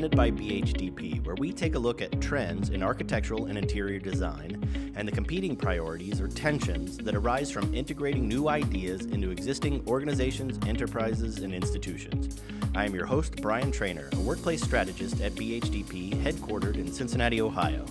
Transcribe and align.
presented 0.00 0.16
by 0.16 0.30
BHDP, 0.30 1.22
where 1.26 1.34
we 1.34 1.52
take 1.52 1.74
a 1.74 1.78
look 1.78 2.00
at 2.00 2.18
trends 2.22 2.70
in 2.70 2.82
architectural 2.82 3.44
and 3.46 3.58
interior 3.58 3.98
design 3.98 4.92
and 4.96 5.06
the 5.06 5.12
competing 5.12 5.54
priorities 5.54 6.22
or 6.22 6.28
tensions 6.28 6.96
that 6.96 7.14
arise 7.14 7.50
from 7.50 7.74
integrating 7.74 8.26
new 8.26 8.48
ideas 8.48 9.04
into 9.04 9.30
existing 9.30 9.84
organizations, 9.86 10.58
enterprises, 10.66 11.40
and 11.40 11.52
institutions. 11.52 12.40
I 12.74 12.86
am 12.86 12.94
your 12.94 13.04
host, 13.04 13.42
Brian 13.42 13.70
Trainer, 13.70 14.08
a 14.14 14.20
workplace 14.20 14.62
strategist 14.62 15.20
at 15.20 15.32
BHDP, 15.32 16.14
headquartered 16.22 16.76
in 16.76 16.90
Cincinnati, 16.90 17.42
Ohio. 17.42 17.84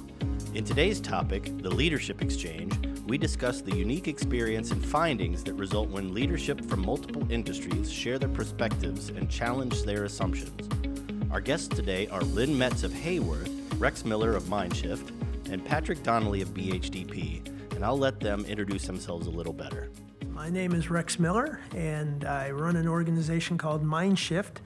In 0.55 0.65
today's 0.65 0.99
topic, 0.99 1.55
the 1.61 1.69
Leadership 1.69 2.23
Exchange, 2.23 2.73
we 3.05 3.19
discuss 3.19 3.61
the 3.61 3.75
unique 3.75 4.07
experience 4.07 4.71
and 4.71 4.83
findings 4.83 5.43
that 5.43 5.53
result 5.53 5.89
when 5.89 6.11
leadership 6.15 6.65
from 6.65 6.83
multiple 6.83 7.31
industries 7.31 7.91
share 7.91 8.17
their 8.17 8.29
perspectives 8.29 9.09
and 9.09 9.29
challenge 9.29 9.83
their 9.83 10.05
assumptions. 10.05 10.88
Our 11.31 11.41
guests 11.41 11.67
today 11.67 12.07
are 12.07 12.21
Lynn 12.21 12.57
Metz 12.57 12.81
of 12.81 12.91
Haworth, 12.91 13.79
Rex 13.79 14.03
Miller 14.03 14.35
of 14.35 14.45
Mindshift, 14.45 15.11
and 15.51 15.63
Patrick 15.63 16.01
Donnelly 16.01 16.41
of 16.41 16.55
BHDP, 16.55 17.47
and 17.75 17.85
I'll 17.85 17.99
let 17.99 18.19
them 18.19 18.45
introduce 18.45 18.87
themselves 18.87 19.27
a 19.27 19.29
little 19.29 19.53
better. 19.53 19.91
My 20.31 20.49
name 20.49 20.73
is 20.73 20.89
Rex 20.89 21.19
Miller, 21.19 21.61
and 21.75 22.25
I 22.25 22.49
run 22.49 22.75
an 22.75 22.87
organization 22.87 23.59
called 23.59 23.85
Mindshift, 23.85 24.57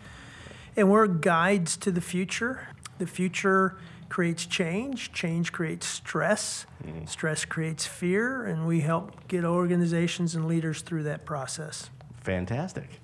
and 0.77 0.90
we're 0.90 1.07
guides 1.07 1.76
to 1.77 1.91
the 1.91 1.99
future. 1.99 2.70
The 2.98 3.07
future 3.07 3.77
creates 4.07 4.45
change, 4.45 5.12
change 5.12 5.52
creates 5.52 5.85
stress, 5.85 6.66
mm. 6.82 7.09
stress 7.09 7.43
creates 7.43 7.85
fear, 7.85 8.45
and 8.45 8.66
we 8.66 8.80
help 8.80 9.27
get 9.27 9.43
organizations 9.43 10.34
and 10.34 10.48
leaders 10.48 10.82
through 10.82 11.04
that 11.04 11.26
process. 11.26 11.90
Fantastic. 12.21 13.02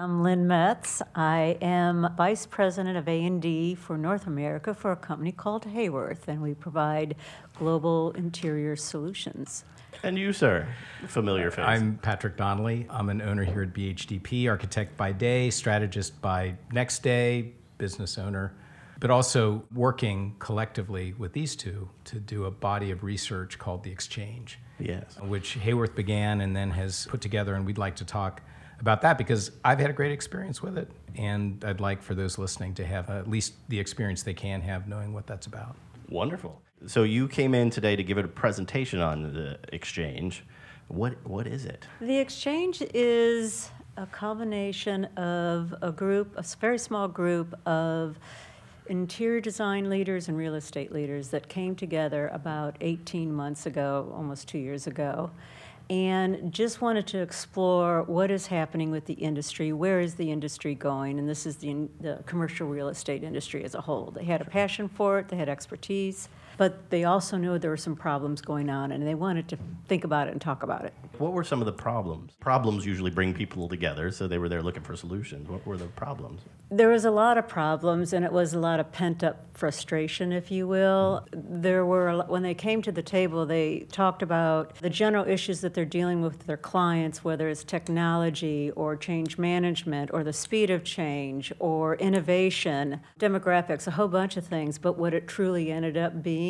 I'm 0.00 0.22
Lynn 0.22 0.46
Metz. 0.46 1.02
I 1.14 1.58
am 1.60 2.08
Vice 2.16 2.46
President 2.46 2.96
of 2.96 3.06
A&D 3.06 3.74
for 3.74 3.98
North 3.98 4.26
America 4.26 4.72
for 4.72 4.92
a 4.92 4.96
company 4.96 5.30
called 5.30 5.66
Haworth, 5.66 6.26
and 6.26 6.40
we 6.40 6.54
provide 6.54 7.16
global 7.54 8.12
interior 8.12 8.76
solutions. 8.76 9.66
And 10.02 10.18
you, 10.18 10.32
sir, 10.32 10.66
familiar 11.06 11.50
face. 11.50 11.66
I'm 11.68 11.98
Patrick 11.98 12.38
Donnelly. 12.38 12.86
I'm 12.88 13.10
an 13.10 13.20
owner 13.20 13.44
here 13.44 13.60
at 13.60 13.74
BHDP, 13.74 14.48
architect 14.48 14.96
by 14.96 15.12
day, 15.12 15.50
strategist 15.50 16.18
by 16.22 16.54
next 16.72 17.02
day, 17.02 17.52
business 17.76 18.16
owner 18.16 18.54
but 19.00 19.10
also 19.10 19.64
working 19.74 20.36
collectively 20.38 21.14
with 21.16 21.32
these 21.32 21.56
two 21.56 21.88
to 22.04 22.20
do 22.20 22.44
a 22.44 22.50
body 22.50 22.90
of 22.90 23.02
research 23.02 23.58
called 23.58 23.82
the 23.82 23.90
Exchange. 23.90 24.58
Yes. 24.78 25.16
Which 25.22 25.54
Haworth 25.54 25.94
began 25.94 26.42
and 26.42 26.54
then 26.54 26.70
has 26.72 27.06
put 27.06 27.22
together, 27.22 27.54
and 27.54 27.64
we'd 27.64 27.78
like 27.78 27.96
to 27.96 28.04
talk 28.04 28.42
about 28.80 29.02
that 29.02 29.18
because 29.18 29.52
I've 29.64 29.78
had 29.78 29.90
a 29.90 29.92
great 29.92 30.12
experience 30.12 30.62
with 30.62 30.78
it, 30.78 30.90
and 31.16 31.62
I'd 31.64 31.80
like 31.80 32.02
for 32.02 32.14
those 32.14 32.38
listening 32.38 32.74
to 32.74 32.86
have 32.86 33.10
at 33.10 33.28
least 33.28 33.54
the 33.68 33.78
experience 33.78 34.22
they 34.22 34.34
can 34.34 34.60
have 34.62 34.88
knowing 34.88 35.12
what 35.12 35.26
that's 35.26 35.46
about. 35.46 35.76
Wonderful. 36.08 36.60
So 36.86 37.02
you 37.02 37.28
came 37.28 37.54
in 37.54 37.70
today 37.70 37.94
to 37.94 38.02
give 38.02 38.18
it 38.18 38.24
a 38.24 38.28
presentation 38.28 39.00
on 39.00 39.34
the 39.34 39.58
Exchange. 39.72 40.44
What 40.88 41.14
what 41.26 41.46
is 41.46 41.66
it? 41.66 41.86
The 42.00 42.18
Exchange 42.18 42.82
is 42.94 43.70
a 43.96 44.06
combination 44.06 45.04
of 45.16 45.74
a 45.82 45.92
group, 45.92 46.32
a 46.36 46.44
very 46.58 46.78
small 46.78 47.06
group 47.06 47.54
of 47.66 48.18
interior 48.86 49.40
design 49.40 49.88
leaders 49.88 50.28
and 50.28 50.36
real 50.36 50.54
estate 50.54 50.90
leaders 50.90 51.28
that 51.28 51.48
came 51.48 51.76
together 51.76 52.28
about 52.28 52.76
18 52.80 53.32
months 53.32 53.66
ago, 53.66 54.12
almost 54.16 54.48
two 54.48 54.58
years 54.58 54.86
ago, 54.86 55.30
and 55.90 56.52
just 56.52 56.80
wanted 56.80 57.04
to 57.08 57.18
explore 57.18 58.04
what 58.04 58.30
is 58.30 58.46
happening 58.46 58.92
with 58.92 59.06
the 59.06 59.14
industry, 59.14 59.72
where 59.72 59.98
is 59.98 60.14
the 60.14 60.30
industry 60.30 60.72
going, 60.72 61.18
and 61.18 61.28
this 61.28 61.46
is 61.46 61.56
the, 61.56 61.88
the 62.00 62.22
commercial 62.26 62.68
real 62.68 62.88
estate 62.88 63.24
industry 63.24 63.64
as 63.64 63.74
a 63.74 63.80
whole. 63.80 64.12
They 64.12 64.24
had 64.24 64.40
a 64.40 64.44
passion 64.44 64.88
for 64.88 65.18
it, 65.18 65.28
they 65.28 65.36
had 65.36 65.48
expertise, 65.48 66.28
but 66.60 66.90
they 66.90 67.04
also 67.04 67.38
knew 67.38 67.58
there 67.58 67.70
were 67.70 67.76
some 67.78 67.96
problems 67.96 68.42
going 68.42 68.68
on, 68.68 68.92
and 68.92 69.06
they 69.06 69.14
wanted 69.14 69.48
to 69.48 69.56
think 69.88 70.04
about 70.04 70.28
it 70.28 70.32
and 70.32 70.42
talk 70.42 70.62
about 70.62 70.84
it. 70.84 70.92
What 71.16 71.32
were 71.32 71.42
some 71.42 71.60
of 71.60 71.64
the 71.64 71.72
problems? 71.72 72.34
Problems 72.38 72.84
usually 72.84 73.10
bring 73.10 73.32
people 73.32 73.66
together, 73.66 74.10
so 74.10 74.28
they 74.28 74.36
were 74.36 74.50
there 74.50 74.60
looking 74.60 74.82
for 74.82 74.94
solutions. 74.94 75.48
What 75.48 75.66
were 75.66 75.78
the 75.78 75.86
problems? 75.86 76.42
There 76.70 76.90
was 76.90 77.06
a 77.06 77.10
lot 77.10 77.38
of 77.38 77.48
problems, 77.48 78.12
and 78.12 78.26
it 78.26 78.32
was 78.32 78.52
a 78.52 78.58
lot 78.58 78.78
of 78.78 78.92
pent 78.92 79.24
up 79.24 79.46
frustration, 79.54 80.32
if 80.32 80.50
you 80.50 80.68
will. 80.68 81.26
There 81.32 81.86
were, 81.86 82.24
when 82.28 82.42
they 82.42 82.54
came 82.54 82.82
to 82.82 82.92
the 82.92 83.02
table, 83.02 83.46
they 83.46 83.86
talked 83.90 84.22
about 84.22 84.74
the 84.76 84.90
general 84.90 85.26
issues 85.26 85.62
that 85.62 85.72
they're 85.72 85.86
dealing 85.86 86.20
with 86.20 86.46
their 86.46 86.58
clients, 86.58 87.24
whether 87.24 87.48
it's 87.48 87.64
technology 87.64 88.70
or 88.76 88.96
change 88.96 89.38
management 89.38 90.10
or 90.12 90.22
the 90.22 90.32
speed 90.34 90.68
of 90.68 90.84
change 90.84 91.54
or 91.58 91.96
innovation, 91.96 93.00
demographics, 93.18 93.86
a 93.86 93.92
whole 93.92 94.08
bunch 94.08 94.36
of 94.36 94.46
things. 94.46 94.78
But 94.78 94.98
what 94.98 95.14
it 95.14 95.26
truly 95.26 95.72
ended 95.72 95.96
up 95.96 96.22
being 96.22 96.49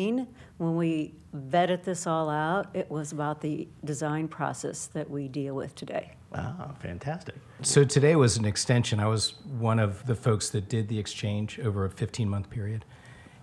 when 0.57 0.75
we 0.75 1.13
vetted 1.35 1.83
this 1.83 2.07
all 2.07 2.29
out, 2.29 2.67
it 2.73 2.89
was 2.89 3.11
about 3.11 3.41
the 3.41 3.67
design 3.83 4.27
process 4.27 4.87
that 4.87 5.09
we 5.09 5.27
deal 5.27 5.55
with 5.55 5.75
today. 5.75 6.13
Wow, 6.31 6.75
fantastic. 6.79 7.35
So 7.61 7.83
today 7.83 8.15
was 8.15 8.37
an 8.37 8.45
extension. 8.45 8.99
I 8.99 9.07
was 9.07 9.35
one 9.45 9.79
of 9.79 10.05
the 10.05 10.15
folks 10.15 10.49
that 10.51 10.69
did 10.69 10.87
the 10.87 10.97
exchange 10.97 11.59
over 11.59 11.85
a 11.85 11.89
15 11.89 12.29
month 12.29 12.49
period. 12.49 12.85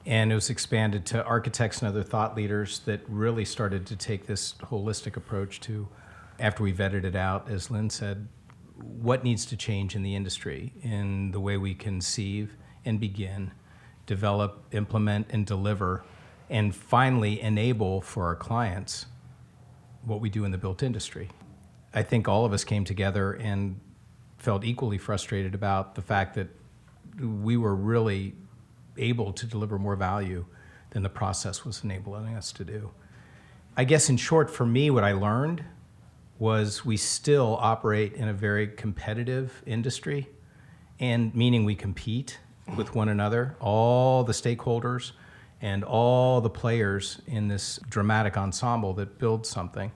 And 0.07 0.33
it 0.33 0.35
was 0.35 0.49
expanded 0.49 1.05
to 1.07 1.23
architects 1.25 1.81
and 1.81 1.89
other 1.89 2.03
thought 2.03 2.35
leaders 2.35 2.81
that 2.87 3.01
really 3.09 3.45
started 3.45 3.85
to 3.87 3.97
take 3.97 4.27
this 4.27 4.55
holistic 4.55 5.17
approach 5.17 5.61
to, 5.63 5.87
after 6.39 6.63
we 6.63 6.73
vetted 6.73 7.05
it 7.05 7.15
out, 7.15 7.51
as 7.51 7.71
Lynn 7.71 7.91
said, 7.91 8.27
what 8.77 9.23
needs 9.25 9.45
to 9.47 9.57
change 9.57 9.95
in 9.95 10.03
the 10.03 10.15
industry 10.15 10.73
in 10.83 11.33
the 11.33 11.41
way 11.41 11.57
we 11.59 11.75
conceive 11.75 12.57
and 12.85 12.99
begin, 12.99 13.51
develop, 14.07 14.65
implement, 14.73 15.27
and 15.31 15.45
deliver 15.45 16.05
and 16.51 16.75
finally 16.75 17.41
enable 17.41 18.01
for 18.01 18.25
our 18.25 18.37
clients 18.37 19.07
what 20.05 20.21
we 20.21 20.31
do 20.31 20.45
in 20.45 20.51
the 20.51 20.59
built 20.59 20.83
industry. 20.83 21.29
I 21.93 22.03
think 22.03 22.29
all 22.29 22.45
of 22.45 22.53
us 22.53 22.65
came 22.65 22.85
together 22.85 23.33
and 23.33 23.81
felt 24.39 24.65
equally 24.65 24.99
frustrated 24.99 25.55
about 25.55 25.95
the 25.95 26.03
fact 26.03 26.35
that 26.35 26.49
we 27.21 27.57
were 27.57 27.75
really 27.75 28.35
able 28.97 29.33
to 29.33 29.47
deliver 29.47 29.79
more 29.79 29.97
value 29.97 30.45
than 30.91 31.03
the 31.03 31.09
process 31.09 31.65
was 31.65 31.85
enabling 31.85 32.35
us 32.35 32.53
to 32.53 32.65
do. 32.65 32.91
I 33.77 33.85
guess, 33.85 34.09
in 34.09 34.17
short, 34.17 34.51
for 34.51 34.67
me, 34.67 34.91
what 34.91 35.05
I 35.05 35.13
learned 35.13 35.65
was 36.39 36.85
we 36.85 36.97
still 36.97 37.59
operate 37.61 38.15
in 38.15 38.29
a 38.29 38.33
very 38.33 38.69
competitive 38.69 39.63
industry, 39.67 40.29
and 41.01 41.35
meaning 41.35 41.65
we 41.65 41.75
compete 41.75 42.39
with 42.77 42.95
one 42.95 43.09
another, 43.09 43.57
all 43.61 44.25
the 44.25 44.33
stakeholders 44.33 45.13
and 45.61 45.85
all 45.85 46.41
the 46.41 46.51
players 46.51 47.21
in 47.27 47.49
this 47.49 47.79
dramatic 47.89 48.37
ensemble 48.37 48.95
that 48.95 49.19
builds 49.19 49.49
something. 49.49 49.91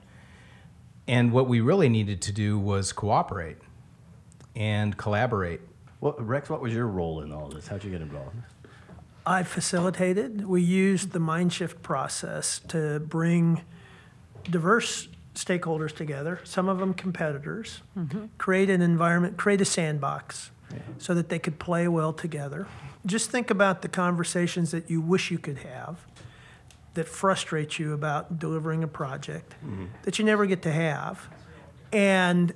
And 1.07 1.31
what 1.31 1.47
we 1.47 1.61
really 1.61 1.89
needed 1.89 2.21
to 2.23 2.31
do 2.31 2.57
was 2.57 2.93
cooperate 2.93 3.57
and 4.55 4.97
collaborate. 4.97 5.61
Well, 6.01 6.15
Rex, 6.17 6.49
what 6.49 6.61
was 6.61 6.73
your 6.73 6.87
role 6.87 7.21
in 7.21 7.31
all 7.31 7.49
this? 7.49 7.67
How'd 7.67 7.83
you 7.83 7.91
get 7.91 8.01
involved? 8.01 8.35
I 9.25 9.43
facilitated. 9.43 10.45
We 10.45 10.61
used 10.61 11.11
the 11.11 11.19
Mindshift 11.19 11.81
process 11.81 12.59
to 12.67 12.99
bring 12.99 13.61
diverse 14.49 15.07
stakeholders 15.33 15.95
together, 15.95 16.39
some 16.43 16.67
of 16.67 16.79
them 16.79 16.93
competitors, 16.93 17.81
mm-hmm. 17.97 18.25
create 18.37 18.69
an 18.69 18.81
environment, 18.81 19.37
create 19.37 19.61
a 19.61 19.65
sandbox 19.65 20.51
yeah. 20.73 20.81
so 20.97 21.13
that 21.13 21.29
they 21.29 21.39
could 21.39 21.59
play 21.59 21.87
well 21.87 22.13
together 22.13 22.67
just 23.05 23.29
think 23.29 23.49
about 23.49 23.81
the 23.81 23.87
conversations 23.87 24.71
that 24.71 24.89
you 24.89 25.01
wish 25.01 25.29
you 25.29 25.37
could 25.37 25.59
have 25.59 26.05
that 26.93 27.07
frustrate 27.07 27.79
you 27.79 27.93
about 27.93 28.39
delivering 28.39 28.83
a 28.83 28.87
project 28.87 29.55
mm-hmm. 29.65 29.85
that 30.03 30.19
you 30.19 30.25
never 30.25 30.45
get 30.45 30.61
to 30.61 30.71
have. 30.71 31.27
And 31.91 32.53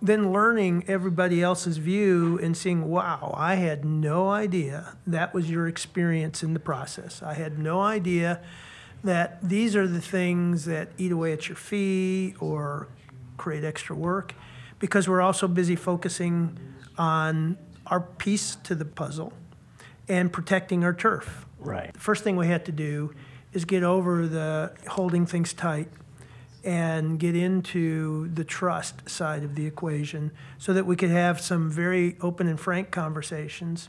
then 0.00 0.32
learning 0.32 0.84
everybody 0.88 1.42
else's 1.42 1.78
view 1.78 2.38
and 2.42 2.56
seeing, 2.56 2.88
wow, 2.88 3.34
I 3.36 3.54
had 3.54 3.84
no 3.84 4.28
idea 4.28 4.96
that 5.06 5.32
was 5.32 5.50
your 5.50 5.68
experience 5.68 6.42
in 6.42 6.54
the 6.54 6.60
process. 6.60 7.22
I 7.22 7.34
had 7.34 7.58
no 7.58 7.80
idea 7.80 8.40
that 9.04 9.38
these 9.42 9.74
are 9.74 9.86
the 9.86 10.00
things 10.00 10.64
that 10.66 10.90
eat 10.98 11.12
away 11.12 11.32
at 11.32 11.48
your 11.48 11.56
fee 11.56 12.34
or 12.40 12.88
create 13.36 13.64
extra 13.64 13.96
work 13.96 14.34
because 14.78 15.08
we're 15.08 15.22
also 15.22 15.48
busy 15.48 15.76
focusing 15.76 16.58
on 16.98 17.56
our 17.86 18.00
piece 18.00 18.56
to 18.56 18.74
the 18.74 18.84
puzzle 18.84 19.32
and 20.08 20.32
protecting 20.32 20.84
our 20.84 20.94
turf. 20.94 21.46
Right. 21.58 21.92
The 21.92 22.00
first 22.00 22.24
thing 22.24 22.36
we 22.36 22.48
had 22.48 22.64
to 22.66 22.72
do 22.72 23.14
is 23.52 23.64
get 23.64 23.82
over 23.82 24.26
the 24.26 24.72
holding 24.88 25.26
things 25.26 25.52
tight 25.52 25.88
and 26.64 27.18
get 27.18 27.34
into 27.34 28.28
the 28.28 28.44
trust 28.44 29.08
side 29.08 29.42
of 29.42 29.54
the 29.54 29.66
equation 29.66 30.30
so 30.58 30.72
that 30.72 30.86
we 30.86 30.96
could 30.96 31.10
have 31.10 31.40
some 31.40 31.70
very 31.70 32.16
open 32.20 32.46
and 32.46 32.58
frank 32.58 32.90
conversations. 32.90 33.88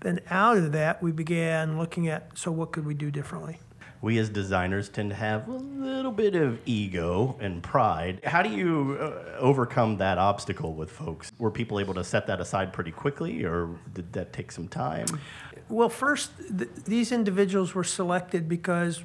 Then 0.00 0.20
out 0.30 0.56
of 0.56 0.72
that, 0.72 1.02
we 1.02 1.10
began 1.10 1.78
looking 1.78 2.06
at 2.08 2.38
so 2.38 2.52
what 2.52 2.72
could 2.72 2.86
we 2.86 2.94
do 2.94 3.10
differently? 3.10 3.58
We 4.02 4.18
as 4.18 4.28
designers 4.28 4.88
tend 4.88 5.10
to 5.10 5.16
have 5.16 5.48
a 5.48 5.52
little 5.52 6.12
bit 6.12 6.34
of 6.34 6.60
ego 6.66 7.36
and 7.40 7.62
pride. 7.62 8.20
How 8.24 8.42
do 8.42 8.50
you 8.50 8.98
uh, 9.00 9.36
overcome 9.38 9.96
that 9.98 10.18
obstacle 10.18 10.74
with 10.74 10.90
folks? 10.90 11.32
Were 11.38 11.50
people 11.50 11.80
able 11.80 11.94
to 11.94 12.04
set 12.04 12.26
that 12.26 12.40
aside 12.40 12.72
pretty 12.72 12.92
quickly, 12.92 13.44
or 13.44 13.78
did 13.94 14.12
that 14.12 14.32
take 14.32 14.52
some 14.52 14.68
time? 14.68 15.06
Well, 15.68 15.88
first, 15.88 16.30
th- 16.56 16.70
these 16.84 17.10
individuals 17.12 17.74
were 17.74 17.84
selected 17.84 18.48
because 18.48 19.02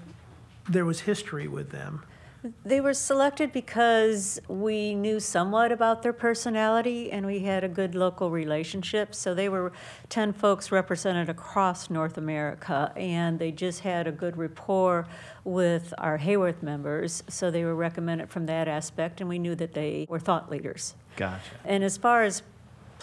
there 0.70 0.86
was 0.86 1.02
history 1.02 1.48
with 1.48 1.72
them. 1.72 2.04
They 2.66 2.82
were 2.82 2.94
selected 2.94 3.52
because 3.52 4.40
we 4.48 4.96
knew 4.96 5.20
somewhat 5.20 5.72
about 5.72 6.02
their 6.02 6.14
personality 6.14 7.12
and 7.12 7.26
we 7.26 7.40
had 7.40 7.64
a 7.64 7.68
good 7.68 7.94
local 7.94 8.32
relationship. 8.32 9.14
So 9.14 9.36
they 9.36 9.48
were 9.48 9.72
10 10.10 10.34
folks 10.34 10.72
represented 10.72 11.30
across 11.30 11.90
North 11.90 12.18
America 12.18 12.92
and 12.96 13.38
they 13.38 13.52
just 13.52 13.82
had 13.82 14.08
a 14.08 14.12
good 14.12 14.38
rapport 14.38 15.08
with 15.44 15.94
our 16.00 16.18
Haworth 16.18 16.64
members. 16.64 17.24
So 17.28 17.52
they 17.52 17.64
were 17.64 17.76
recommended 17.76 18.30
from 18.30 18.48
that 18.48 18.68
aspect 18.68 19.22
and 19.22 19.30
we 19.30 19.38
knew 19.38 19.56
that 19.56 19.74
they 19.74 20.08
were 20.10 20.20
thought 20.20 20.50
leaders. 20.50 20.96
Gotcha. 21.18 21.42
And 21.66 21.84
as 21.84 21.98
far 21.98 22.24
as 22.24 22.42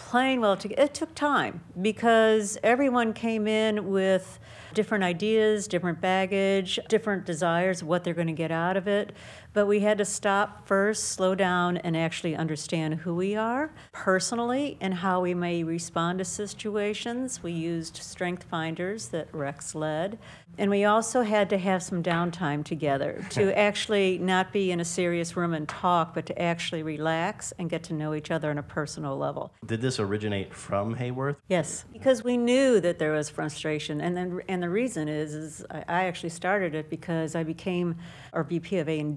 playing 0.07 0.41
well 0.41 0.57
together, 0.57 0.81
it 0.81 0.93
took 0.93 1.13
time 1.13 1.61
because 1.81 2.57
everyone 2.63 3.13
came 3.13 3.47
in 3.47 3.89
with 3.89 4.39
different 4.73 5.03
ideas, 5.03 5.67
different 5.67 5.99
baggage, 6.01 6.79
different 6.87 7.25
desires, 7.25 7.83
what 7.83 8.03
they're 8.03 8.13
going 8.13 8.27
to 8.27 8.33
get 8.33 8.51
out 8.51 8.77
of 8.77 8.87
it. 8.87 9.13
But 9.59 9.67
we 9.67 9.81
had 9.81 9.97
to 9.97 10.05
stop 10.05 10.65
first, 10.65 11.09
slow 11.09 11.35
down, 11.35 11.75
and 11.75 11.97
actually 11.97 12.33
understand 12.33 12.93
who 12.93 13.13
we 13.13 13.35
are 13.35 13.73
personally 13.91 14.77
and 14.79 14.93
how 14.93 15.19
we 15.19 15.33
may 15.33 15.63
respond 15.65 16.19
to 16.19 16.23
situations. 16.23 17.43
We 17.43 17.51
used 17.51 17.97
strength 17.97 18.43
finders 18.43 19.09
that 19.09 19.27
Rex 19.33 19.75
led. 19.75 20.17
And 20.57 20.69
we 20.69 20.83
also 20.83 21.21
had 21.21 21.49
to 21.51 21.57
have 21.57 21.81
some 21.81 22.03
downtime 22.03 22.65
together 22.65 23.25
to 23.31 23.57
actually 23.57 24.17
not 24.17 24.51
be 24.51 24.71
in 24.71 24.79
a 24.79 24.85
serious 24.85 25.37
room 25.37 25.53
and 25.53 25.67
talk, 25.67 26.13
but 26.13 26.25
to 26.25 26.41
actually 26.41 26.83
relax 26.83 27.53
and 27.57 27.69
get 27.69 27.83
to 27.83 27.93
know 27.93 28.13
each 28.13 28.29
other 28.29 28.49
on 28.49 28.57
a 28.57 28.63
personal 28.63 29.17
level. 29.17 29.53
Did 29.65 29.81
this 29.81 29.99
originate 29.99 30.53
from 30.53 30.95
Haworth? 30.95 31.37
Yes, 31.47 31.85
because 31.93 32.23
we 32.23 32.35
knew 32.35 32.81
that 32.81 32.99
there 32.99 33.13
was 33.13 33.29
frustration, 33.29 34.01
and 34.01 34.17
then 34.17 34.41
and 34.49 34.61
the 34.61 34.69
reason 34.69 35.07
is 35.07 35.33
is 35.33 35.65
I 35.69 36.05
actually 36.05 36.29
started 36.29 36.75
it 36.75 36.89
because 36.89 37.35
I 37.35 37.43
became 37.43 37.95
our 38.33 38.43
VP 38.43 38.77
of 38.79 38.89
A 38.89 38.99
and 38.99 39.15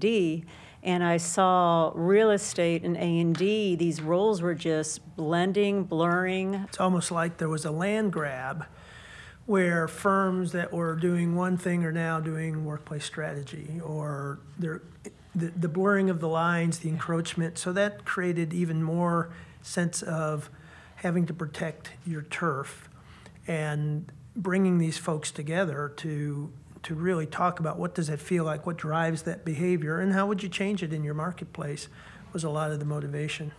And 0.81 1.03
I 1.03 1.17
saw 1.17 1.91
real 1.95 2.31
estate 2.31 2.83
and 2.83 2.97
A 2.97 3.19
and 3.19 3.35
D. 3.35 3.75
These 3.75 4.01
roles 4.01 4.41
were 4.41 4.55
just 4.55 5.15
blending, 5.15 5.83
blurring. 5.83 6.55
It's 6.67 6.79
almost 6.79 7.09
like 7.09 7.37
there 7.37 7.49
was 7.49 7.63
a 7.65 7.71
land 7.71 8.11
grab 8.11 8.65
where 9.45 9.87
firms 9.87 10.51
that 10.53 10.71
were 10.71 10.95
doing 10.95 11.35
one 11.35 11.57
thing 11.57 11.83
are 11.85 11.91
now 11.91 12.19
doing 12.19 12.65
workplace 12.65 13.05
strategy 13.05 13.79
or 13.83 14.39
the, 14.57 14.81
the 15.35 15.67
blurring 15.67 16.09
of 16.09 16.19
the 16.19 16.27
lines, 16.27 16.79
the 16.79 16.89
encroachment. 16.89 17.57
So 17.57 17.73
that 17.73 18.05
created 18.05 18.53
even 18.53 18.83
more 18.83 19.31
sense 19.61 20.01
of 20.01 20.49
having 20.97 21.25
to 21.25 21.33
protect 21.33 21.91
your 22.05 22.21
turf 22.21 22.89
and 23.47 24.11
bringing 24.35 24.77
these 24.77 24.97
folks 24.97 25.31
together 25.31 25.91
to 25.97 26.51
to 26.83 26.93
really 26.93 27.25
talk 27.25 27.59
about 27.59 27.77
what 27.77 27.95
does 27.95 28.07
that 28.07 28.19
feel 28.19 28.43
like, 28.43 28.65
what 28.65 28.77
drives 28.77 29.23
that 29.23 29.43
behavior, 29.45 29.99
and 29.99 30.13
how 30.13 30.27
would 30.27 30.43
you 30.43 30.49
change 30.49 30.83
it 30.83 30.93
in 30.93 31.03
your 31.03 31.13
marketplace 31.13 31.87
was 32.33 32.43
a 32.43 32.49
lot 32.49 32.71
of 32.71 32.79
the 32.79 32.85
motivation. 32.85 33.53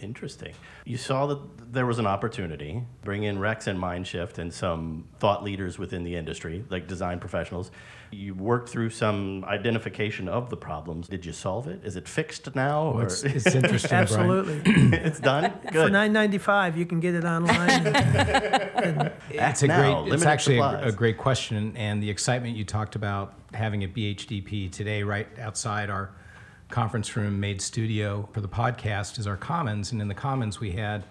Interesting. 0.00 0.54
You 0.84 0.96
saw 0.96 1.26
that 1.26 1.72
there 1.72 1.86
was 1.86 1.98
an 1.98 2.06
opportunity, 2.06 2.82
bring 3.02 3.24
in 3.24 3.38
Rex 3.38 3.66
and 3.66 3.78
Mindshift 3.78 4.38
and 4.38 4.52
some 4.52 5.04
thought 5.18 5.42
leaders 5.42 5.78
within 5.78 6.04
the 6.04 6.16
industry, 6.16 6.64
like 6.70 6.86
design 6.86 7.18
professionals. 7.18 7.70
You 8.10 8.34
worked 8.34 8.68
through 8.70 8.90
some 8.90 9.44
identification 9.44 10.28
of 10.28 10.48
the 10.48 10.56
problems. 10.56 11.08
Did 11.08 11.26
you 11.26 11.32
solve 11.32 11.68
it? 11.68 11.84
Is 11.84 11.96
it 11.96 12.08
fixed 12.08 12.54
now? 12.54 12.90
Well, 12.90 13.00
or 13.00 13.02
it's, 13.04 13.22
it's 13.24 13.54
interesting, 13.54 13.92
Absolutely. 13.92 14.62
it's 14.96 15.20
done? 15.20 15.52
Good. 15.62 15.62
For 15.66 15.72
Good. 15.72 15.92
nine 15.92 16.12
ninety 16.12 16.38
five, 16.38 16.76
you 16.78 16.86
can 16.86 17.00
get 17.00 17.14
it 17.14 17.24
online. 17.24 19.12
It's 19.30 19.62
a 19.62 19.66
now, 19.66 20.02
great. 20.02 20.14
It's 20.14 20.24
actually 20.24 20.58
a, 20.58 20.86
a 20.86 20.92
great 20.92 21.18
question, 21.18 21.76
and 21.76 22.02
the 22.02 22.10
excitement 22.10 22.56
you 22.56 22.64
talked 22.64 22.96
about 22.96 23.34
having 23.52 23.84
at 23.84 23.92
BHDP 23.92 24.70
today, 24.70 25.02
right 25.02 25.26
outside 25.38 25.90
our 25.90 26.10
conference 26.68 27.16
room 27.16 27.40
made 27.40 27.60
studio 27.62 28.28
for 28.32 28.40
the 28.40 28.48
podcast, 28.48 29.18
is 29.18 29.26
our 29.26 29.36
Commons, 29.36 29.92
and 29.92 30.02
in 30.02 30.08
the 30.08 30.14
Commons 30.14 30.60
we 30.60 30.70
had 30.70 31.04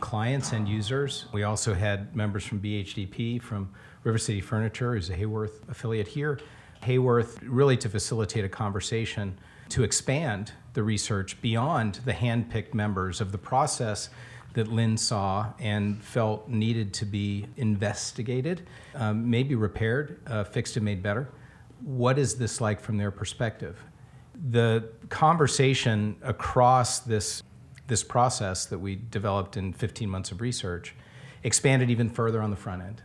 clients 0.00 0.52
and 0.52 0.68
users. 0.68 1.26
We 1.32 1.42
also 1.42 1.74
had 1.74 2.14
members 2.14 2.44
from 2.44 2.60
BHDP, 2.60 3.42
from 3.42 3.70
River 4.04 4.18
City 4.18 4.40
Furniture, 4.40 4.94
who's 4.94 5.10
a 5.10 5.14
Haworth 5.14 5.68
affiliate 5.68 6.08
here. 6.08 6.38
Haworth 6.82 7.40
really 7.42 7.76
to 7.78 7.88
facilitate 7.88 8.44
a 8.44 8.48
conversation 8.48 9.38
to 9.70 9.82
expand 9.82 10.52
the 10.74 10.82
research 10.82 11.40
beyond 11.42 11.96
the 12.04 12.12
hand-picked 12.12 12.74
members 12.74 13.20
of 13.20 13.32
the 13.32 13.38
process 13.38 14.10
that 14.54 14.68
Lynn 14.68 14.96
saw 14.96 15.52
and 15.58 16.02
felt 16.02 16.48
needed 16.48 16.94
to 16.94 17.04
be 17.04 17.46
investigated, 17.56 18.66
um, 18.94 19.28
maybe 19.28 19.54
repaired, 19.54 20.20
uh, 20.26 20.44
fixed, 20.44 20.76
and 20.76 20.84
made 20.84 21.02
better. 21.02 21.28
What 21.80 22.18
is 22.18 22.36
this 22.36 22.60
like 22.60 22.80
from 22.80 22.96
their 22.96 23.10
perspective? 23.10 23.84
The 24.50 24.88
conversation 25.08 26.16
across 26.22 27.00
this, 27.00 27.42
this 27.86 28.04
process 28.04 28.66
that 28.66 28.78
we 28.78 28.96
developed 29.10 29.56
in 29.56 29.72
15 29.72 30.08
months 30.08 30.30
of 30.30 30.40
research 30.40 30.94
expanded 31.42 31.90
even 31.90 32.08
further 32.08 32.40
on 32.42 32.50
the 32.50 32.56
front 32.56 32.82
end. 32.82 33.02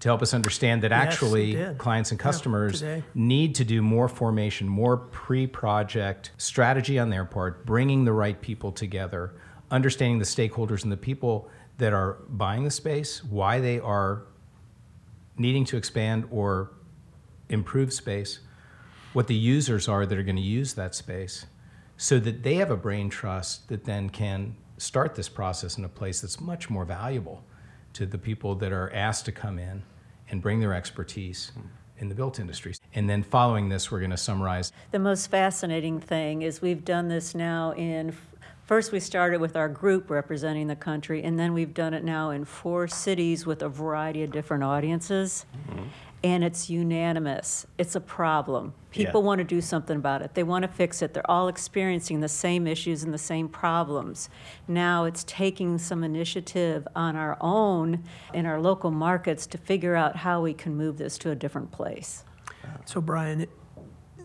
To 0.00 0.08
help 0.08 0.20
us 0.22 0.34
understand 0.34 0.82
that 0.82 0.90
Yes, 0.90 1.00
actually 1.00 1.74
clients 1.78 2.10
and 2.10 2.20
customers 2.20 2.80
today. 2.80 3.02
need 3.14 3.54
to 3.54 3.64
do 3.64 3.80
more 3.80 4.08
formation, 4.08 4.68
more 4.68 4.98
pre 4.98 5.46
project 5.46 6.32
strategy 6.36 6.98
on 6.98 7.08
their 7.08 7.24
part, 7.24 7.64
bringing 7.64 8.04
the 8.04 8.12
right 8.12 8.38
people 8.38 8.70
together, 8.70 9.32
understanding 9.70 10.18
the 10.18 10.26
stakeholders 10.26 10.82
and 10.82 10.92
the 10.92 10.96
people 10.96 11.48
that 11.78 11.94
are 11.94 12.18
buying 12.28 12.64
the 12.64 12.70
space, 12.70 13.24
why 13.24 13.60
they 13.60 13.80
are 13.80 14.24
needing 15.38 15.64
to 15.64 15.76
expand 15.76 16.26
or 16.30 16.70
improve 17.48 17.92
space, 17.92 18.40
what 19.14 19.26
the 19.26 19.34
users 19.34 19.88
are 19.88 20.04
that 20.04 20.18
are 20.18 20.22
going 20.22 20.36
to 20.36 20.42
use 20.42 20.74
that 20.74 20.94
space, 20.94 21.46
so 21.96 22.18
that 22.18 22.42
they 22.42 22.56
have 22.56 22.70
a 22.70 22.76
brain 22.76 23.08
trust 23.08 23.68
that 23.68 23.84
then 23.84 24.10
can 24.10 24.54
start 24.76 25.14
this 25.14 25.28
process 25.28 25.78
in 25.78 25.84
a 25.84 25.88
place 25.88 26.20
that's 26.20 26.40
much 26.40 26.68
more 26.68 26.84
valuable 26.84 27.42
to 27.92 28.04
the 28.04 28.18
people 28.18 28.56
that 28.56 28.72
are 28.72 28.92
asked 28.92 29.24
to 29.24 29.32
come 29.32 29.58
in 29.58 29.82
and 30.28 30.42
bring 30.42 30.58
their 30.58 30.74
expertise 30.74 31.52
in 31.98 32.08
the 32.08 32.14
built 32.14 32.40
industry. 32.40 32.74
And 32.92 33.08
then 33.08 33.22
following 33.22 33.68
this, 33.68 33.92
we're 33.92 34.00
going 34.00 34.10
to 34.10 34.16
summarize 34.16 34.72
The 34.90 34.98
most 34.98 35.30
fascinating 35.30 36.00
thing 36.00 36.42
is 36.42 36.60
we've 36.60 36.84
done 36.84 37.06
this 37.06 37.36
now 37.36 37.72
in, 37.74 38.16
first 38.66 38.90
we 38.90 38.98
started 38.98 39.40
with 39.40 39.56
our 39.56 39.68
group 39.68 40.10
representing 40.10 40.66
the 40.66 40.74
country, 40.76 41.22
and 41.22 41.38
then 41.38 41.54
we've 41.54 41.72
done 41.72 41.94
it 41.94 42.02
now 42.02 42.30
in 42.30 42.44
four 42.44 42.88
cities 42.88 43.46
with 43.46 43.62
a 43.62 43.68
variety 43.68 44.24
of 44.24 44.32
different 44.32 44.64
audiences. 44.64 45.46
Mm-hmm. 45.70 45.84
And 46.24 46.42
it's 46.42 46.70
unanimous. 46.70 47.66
It's 47.76 47.94
a 47.94 48.00
problem. 48.00 48.72
People 48.90 49.20
Yeah. 49.20 49.26
want 49.26 49.40
to 49.40 49.44
do 49.44 49.60
something 49.60 49.94
about 49.98 50.22
it. 50.22 50.32
They 50.32 50.42
want 50.42 50.62
to 50.62 50.68
fix 50.68 51.02
it. 51.02 51.12
They're 51.12 51.30
all 51.30 51.48
experiencing 51.48 52.20
the 52.20 52.30
same 52.30 52.66
issues 52.66 53.02
and 53.04 53.12
the 53.12 53.18
same 53.18 53.46
problems. 53.46 54.30
Now 54.66 55.04
it's 55.04 55.22
taking 55.24 55.76
some 55.76 56.02
initiative 56.02 56.88
on 56.96 57.14
our 57.14 57.36
own 57.42 58.04
in 58.32 58.46
our 58.46 58.58
local 58.58 58.90
markets 58.90 59.46
to 59.48 59.58
figure 59.58 59.94
out 59.96 60.16
how 60.16 60.40
we 60.40 60.54
can 60.54 60.74
move 60.74 60.96
this 60.96 61.18
to 61.18 61.30
a 61.30 61.34
different 61.34 61.70
place. 61.70 62.24
So 62.86 63.02
Brian, 63.02 63.44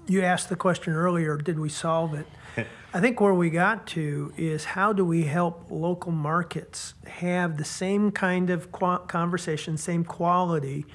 you 0.08 0.22
asked 0.22 0.48
the 0.48 0.56
question 0.56 0.94
earlier, 0.94 1.36
did 1.36 1.60
we 1.60 1.68
solve 1.68 2.14
it? 2.14 2.28
I 2.94 3.02
think 3.02 3.20
where 3.20 3.34
we 3.34 3.50
got 3.50 3.86
to 3.88 4.32
is 4.38 4.64
how 4.64 4.94
do 4.94 5.04
we 5.04 5.24
help 5.26 5.66
local 5.70 6.14
markets 6.14 6.94
have 7.08 7.58
the 7.58 7.66
same 7.66 8.12
kind 8.12 8.50
of 8.50 8.72
qua- 8.72 9.00
conversation, 9.00 9.76
same 9.76 10.06
quality, 10.06 10.86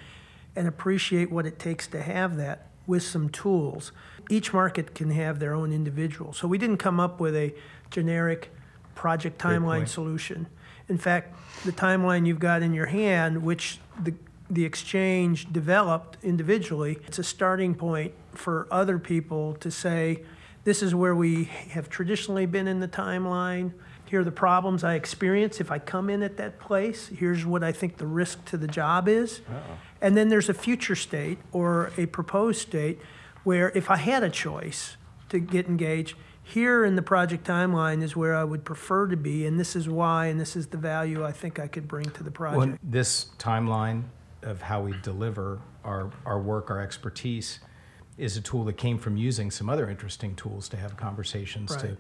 and 0.57 0.69
appreciate 0.69 1.31
what 1.31 1.47
it 1.47 1.59
takes 1.59 1.87
to 1.89 2.03
have 2.03 2.37
that 2.37 2.69
with 2.87 3.03
some 3.03 3.29
tools. 3.29 3.93
Each 4.31 4.53
market 4.53 4.95
can 4.95 5.11
have 5.11 5.39
their 5.39 5.55
own 5.55 5.73
individual. 5.73 6.33
So 6.33 6.49
we 6.49 6.59
didn't 6.59 6.79
come 6.79 7.01
up 7.01 7.21
with 7.21 7.35
a 7.35 7.55
generic 7.91 8.51
project 8.95 9.41
timeline 9.41 9.89
solution. 9.89 10.47
In 10.89 10.99
fact, 10.99 11.35
the 11.65 11.73
timeline 11.73 12.27
you've 12.27 12.39
got 12.39 12.63
in 12.63 12.75
your 12.75 12.87
hand, 12.87 13.43
which 13.43 13.79
the, 14.03 14.15
the 14.51 14.65
exchange 14.65 15.53
developed 15.53 16.19
individually, 16.23 16.99
it's 17.07 17.19
a 17.19 17.25
starting 17.25 17.75
point 17.75 18.13
for 18.33 18.67
other 18.71 18.99
people 18.99 19.55
to 19.55 19.71
say, 19.71 20.23
this 20.65 20.83
is 20.83 20.95
where 20.95 21.15
we 21.15 21.45
have 21.71 21.91
traditionally 21.91 22.47
been 22.47 22.67
in 22.67 22.81
the 22.81 22.89
timeline. 22.89 23.73
Here 24.07 24.21
are 24.21 24.25
the 24.25 24.31
problems 24.31 24.85
I 24.85 24.95
experience 24.95 25.61
if 25.61 25.71
I 25.71 25.79
come 25.79 26.09
in 26.09 26.23
at 26.23 26.37
that 26.39 26.59
place. 26.59 27.09
Here's 27.09 27.45
what 27.45 27.63
I 27.63 27.73
think 27.73 27.99
the 27.99 28.07
risk 28.07 28.45
to 28.47 28.57
the 28.57 28.69
job 28.69 29.09
is. 29.09 29.41
And 30.05 30.19
then 30.19 30.29
there's 30.29 30.51
a 30.51 30.55
future 30.55 30.95
state 30.95 31.39
or 31.51 31.91
a 31.97 32.05
proposed 32.05 32.61
state 32.61 33.01
where 33.43 33.71
if 33.71 33.91
I 33.91 33.97
had 33.97 34.23
a 34.23 34.29
choice 34.29 34.99
to 35.31 35.39
get 35.39 35.67
engaged, 35.67 36.15
here 36.43 36.85
in 36.85 36.95
the 36.95 37.01
project 37.01 37.47
timeline 37.47 38.03
is 38.03 38.15
where 38.15 38.37
I 38.37 38.45
would 38.45 38.67
prefer 38.67 39.07
to 39.07 39.17
be, 39.17 39.47
and 39.47 39.59
this 39.59 39.75
is 39.75 39.89
why, 39.89 40.27
and 40.27 40.39
this 40.39 40.57
is 40.57 40.67
the 40.67 40.77
value 40.77 41.25
I 41.25 41.33
think 41.33 41.59
I 41.59 41.69
could 41.69 41.89
bring 41.89 42.05
to 42.05 42.23
the 42.23 42.31
Well, 42.39 42.53
project. 42.53 42.79
this 42.83 43.31
timeline 43.39 44.03
of 44.43 44.61
how 44.61 44.83
we 44.83 44.95
deliver 45.01 45.61
our, 45.85 46.11
our 46.27 46.39
work, 46.39 46.71
our 46.71 46.83
expertise, 46.83 47.61
is 48.19 48.37
a 48.37 48.43
tool 48.43 48.63
that 48.65 48.77
came 48.77 48.99
from 48.99 49.17
using 49.17 49.51
some 49.51 49.71
other 49.71 49.89
interesting 49.89 50.37
tools 50.37 50.69
to 50.69 50.77
have 50.77 50.99
conversations 50.99 51.75
to, 51.77 51.97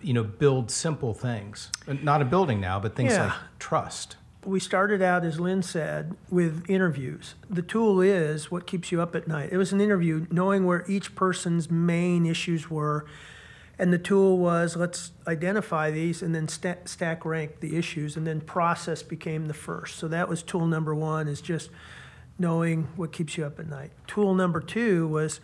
you 0.00 0.12
know, 0.12 0.22
build 0.22 0.70
simple 0.70 1.14
things. 1.14 1.72
Not 2.00 2.22
a 2.22 2.24
building 2.24 2.60
now, 2.60 2.78
but 2.78 2.94
things 2.94 3.12
Yeah. 3.12 3.24
like 3.24 3.34
trust. 3.58 4.18
We 4.44 4.58
started 4.58 5.02
out, 5.02 5.24
as 5.24 5.38
Lynn 5.38 5.62
said, 5.62 6.16
with 6.30 6.64
interviews. 6.68 7.34
The 7.50 7.60
tool 7.60 8.00
is 8.00 8.50
what 8.50 8.66
keeps 8.66 8.90
you 8.90 9.02
up 9.02 9.14
at 9.14 9.28
night. 9.28 9.50
It 9.52 9.58
was 9.58 9.72
an 9.72 9.82
interview, 9.82 10.26
knowing 10.30 10.64
where 10.64 10.84
each 10.88 11.14
person's 11.14 11.70
main 11.70 12.24
issues 12.24 12.70
were. 12.70 13.04
And 13.78 13.92
the 13.92 13.98
tool 13.98 14.38
was 14.38 14.76
let's 14.76 15.12
identify 15.26 15.90
these 15.90 16.22
and 16.22 16.34
then 16.34 16.48
sta- 16.48 16.86
stack 16.86 17.24
rank 17.24 17.60
the 17.60 17.76
issues, 17.76 18.16
and 18.16 18.26
then 18.26 18.40
process 18.40 19.02
became 19.02 19.46
the 19.46 19.54
first. 19.54 19.98
So 19.98 20.08
that 20.08 20.28
was 20.28 20.42
tool 20.42 20.66
number 20.66 20.94
one, 20.94 21.28
is 21.28 21.40
just 21.42 21.70
knowing 22.38 22.88
what 22.96 23.12
keeps 23.12 23.36
you 23.36 23.44
up 23.44 23.60
at 23.60 23.68
night. 23.68 23.92
Tool 24.06 24.34
number 24.34 24.60
two 24.60 25.06
was 25.08 25.40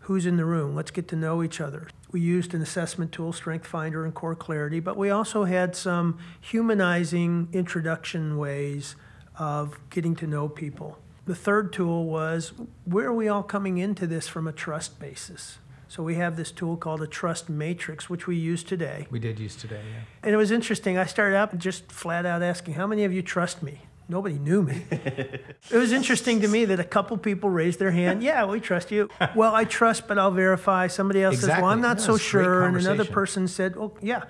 who's 0.00 0.26
in 0.26 0.36
the 0.36 0.44
room. 0.44 0.74
Let's 0.74 0.90
get 0.90 1.06
to 1.08 1.16
know 1.16 1.42
each 1.42 1.60
other. 1.60 1.86
We 2.12 2.20
used 2.20 2.54
an 2.54 2.62
assessment 2.62 3.12
tool, 3.12 3.32
Strength 3.32 3.66
Finder 3.66 4.04
and 4.04 4.12
Core 4.12 4.34
Clarity, 4.34 4.80
but 4.80 4.96
we 4.96 5.10
also 5.10 5.44
had 5.44 5.76
some 5.76 6.18
humanizing 6.40 7.48
introduction 7.52 8.36
ways 8.36 8.96
of 9.38 9.78
getting 9.90 10.16
to 10.16 10.26
know 10.26 10.48
people. 10.48 10.98
The 11.26 11.34
third 11.34 11.72
tool 11.72 12.06
was 12.06 12.52
where 12.84 13.06
are 13.06 13.14
we 13.14 13.28
all 13.28 13.44
coming 13.44 13.78
into 13.78 14.06
this 14.06 14.26
from 14.26 14.48
a 14.48 14.52
trust 14.52 14.98
basis? 14.98 15.58
So 15.86 16.02
we 16.02 16.16
have 16.16 16.36
this 16.36 16.52
tool 16.52 16.76
called 16.76 17.02
a 17.02 17.06
trust 17.06 17.48
matrix, 17.48 18.08
which 18.08 18.26
we 18.26 18.36
use 18.36 18.62
today. 18.62 19.06
We 19.10 19.18
did 19.18 19.40
use 19.40 19.56
today, 19.56 19.80
yeah. 19.92 20.02
And 20.22 20.32
it 20.32 20.36
was 20.36 20.50
interesting. 20.52 20.96
I 20.96 21.04
started 21.04 21.36
out 21.36 21.56
just 21.58 21.90
flat 21.90 22.24
out 22.24 22.42
asking, 22.42 22.74
How 22.74 22.86
many 22.86 23.04
of 23.04 23.12
you 23.12 23.22
trust 23.22 23.62
me? 23.62 23.80
Nobody 24.10 24.40
knew 24.40 24.62
me. 24.62 24.82
it 24.90 25.56
was 25.70 25.92
interesting 25.92 26.40
to 26.40 26.48
me 26.48 26.64
that 26.64 26.80
a 26.80 26.84
couple 26.84 27.16
people 27.16 27.48
raised 27.48 27.78
their 27.78 27.92
hand. 27.92 28.24
Yeah, 28.24 28.44
we 28.44 28.58
trust 28.58 28.90
you. 28.90 29.08
Well, 29.36 29.54
I 29.54 29.64
trust, 29.64 30.08
but 30.08 30.18
I'll 30.18 30.32
verify. 30.32 30.88
Somebody 30.88 31.22
else 31.22 31.38
says, 31.38 31.48
Well, 31.48 31.66
I'm 31.66 31.80
not 31.80 31.98
Yeah, 31.98 32.04
so 32.04 32.16
sure. 32.16 32.64
And 32.64 32.76
another 32.76 33.04
person 33.04 33.46
said, 33.46 33.74
Oh, 33.78 33.96
yeah. 34.02 34.24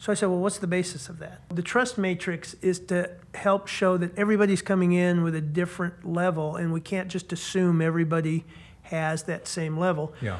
So 0.00 0.10
I 0.10 0.16
said, 0.16 0.30
Well, 0.30 0.40
what's 0.40 0.58
the 0.58 0.66
basis 0.66 1.08
of 1.08 1.20
that? 1.20 1.42
The 1.48 1.62
trust 1.62 1.96
matrix 1.96 2.54
is 2.54 2.80
to 2.86 3.08
help 3.34 3.68
show 3.68 3.96
that 3.98 4.18
everybody's 4.18 4.62
coming 4.62 4.92
in 4.92 5.22
with 5.22 5.36
a 5.36 5.40
different 5.40 6.04
level, 6.04 6.56
and 6.56 6.72
we 6.72 6.80
can't 6.80 7.08
just 7.08 7.32
assume 7.32 7.80
everybody 7.80 8.44
has 8.82 9.22
that 9.24 9.46
same 9.46 9.78
level. 9.78 10.12
Yeah. 10.20 10.38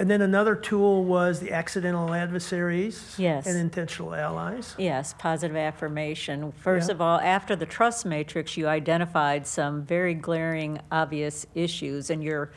And 0.00 0.08
then 0.08 0.22
another 0.22 0.54
tool 0.54 1.04
was 1.04 1.40
the 1.40 1.50
accidental 1.52 2.14
adversaries 2.14 3.16
Yes. 3.18 3.46
and 3.46 3.58
intentional 3.58 4.14
allies. 4.14 4.76
Yes, 4.78 5.12
positive 5.18 5.56
affirmation. 5.56 6.52
First 6.52 6.88
Yeah. 6.88 6.94
of 6.94 7.00
all, 7.00 7.18
after 7.20 7.56
the 7.56 7.66
trust 7.66 8.06
matrix, 8.06 8.56
you 8.56 8.68
identified 8.68 9.44
some 9.46 9.82
very 9.82 10.14
glaring, 10.14 10.80
obvious 10.92 11.46
issues, 11.54 12.10
and 12.10 12.22
you're 12.22 12.52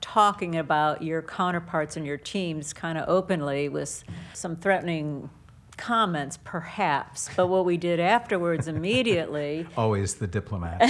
talking 0.00 0.54
about 0.56 1.02
your 1.02 1.20
counterparts 1.22 1.96
and 1.96 2.06
your 2.06 2.18
teams 2.18 2.72
kind 2.72 2.96
of 2.96 3.08
openly 3.08 3.68
with 3.68 4.04
some 4.32 4.54
threatening 4.54 5.30
comments, 5.74 6.38
perhaps. 6.44 7.28
But 7.36 7.48
what 7.48 7.64
we 7.64 7.76
did 7.76 8.00
afterwards 8.00 8.68
immediately 8.68 9.66
Always 9.76 10.14
the 10.14 10.26
diplomat. 10.26 10.80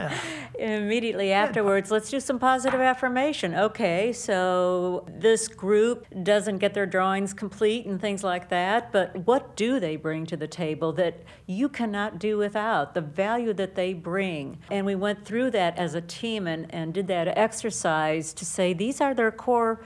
immediately 0.58 1.32
afterwards, 1.32 1.90
let's 1.90 2.10
do 2.10 2.20
some 2.20 2.38
positive 2.38 2.80
affirmation. 2.80 3.54
Okay, 3.54 4.12
so 4.12 5.06
this 5.08 5.48
group 5.48 6.06
doesn't 6.22 6.58
get 6.58 6.74
their 6.74 6.86
drawings 6.86 7.32
complete 7.32 7.86
and 7.86 8.00
things 8.00 8.22
like 8.22 8.48
that, 8.50 8.92
but 8.92 9.16
what 9.26 9.56
do 9.56 9.80
they 9.80 9.96
bring 9.96 10.26
to 10.26 10.36
the 10.36 10.48
table 10.48 10.92
that 10.94 11.22
you 11.46 11.68
cannot 11.68 12.18
do 12.18 12.36
without? 12.38 12.94
The 12.94 13.00
value 13.00 13.52
that 13.54 13.74
they 13.74 13.94
bring. 13.94 14.58
And 14.70 14.86
we 14.86 14.94
went 14.94 15.24
through 15.24 15.50
that 15.52 15.78
as 15.78 15.94
a 15.94 16.00
team 16.00 16.46
and, 16.46 16.72
and 16.72 16.94
did 16.94 17.06
that 17.08 17.28
exercise 17.36 18.32
to 18.34 18.44
say 18.44 18.72
these 18.72 19.00
are 19.00 19.14
their 19.14 19.30
core 19.30 19.82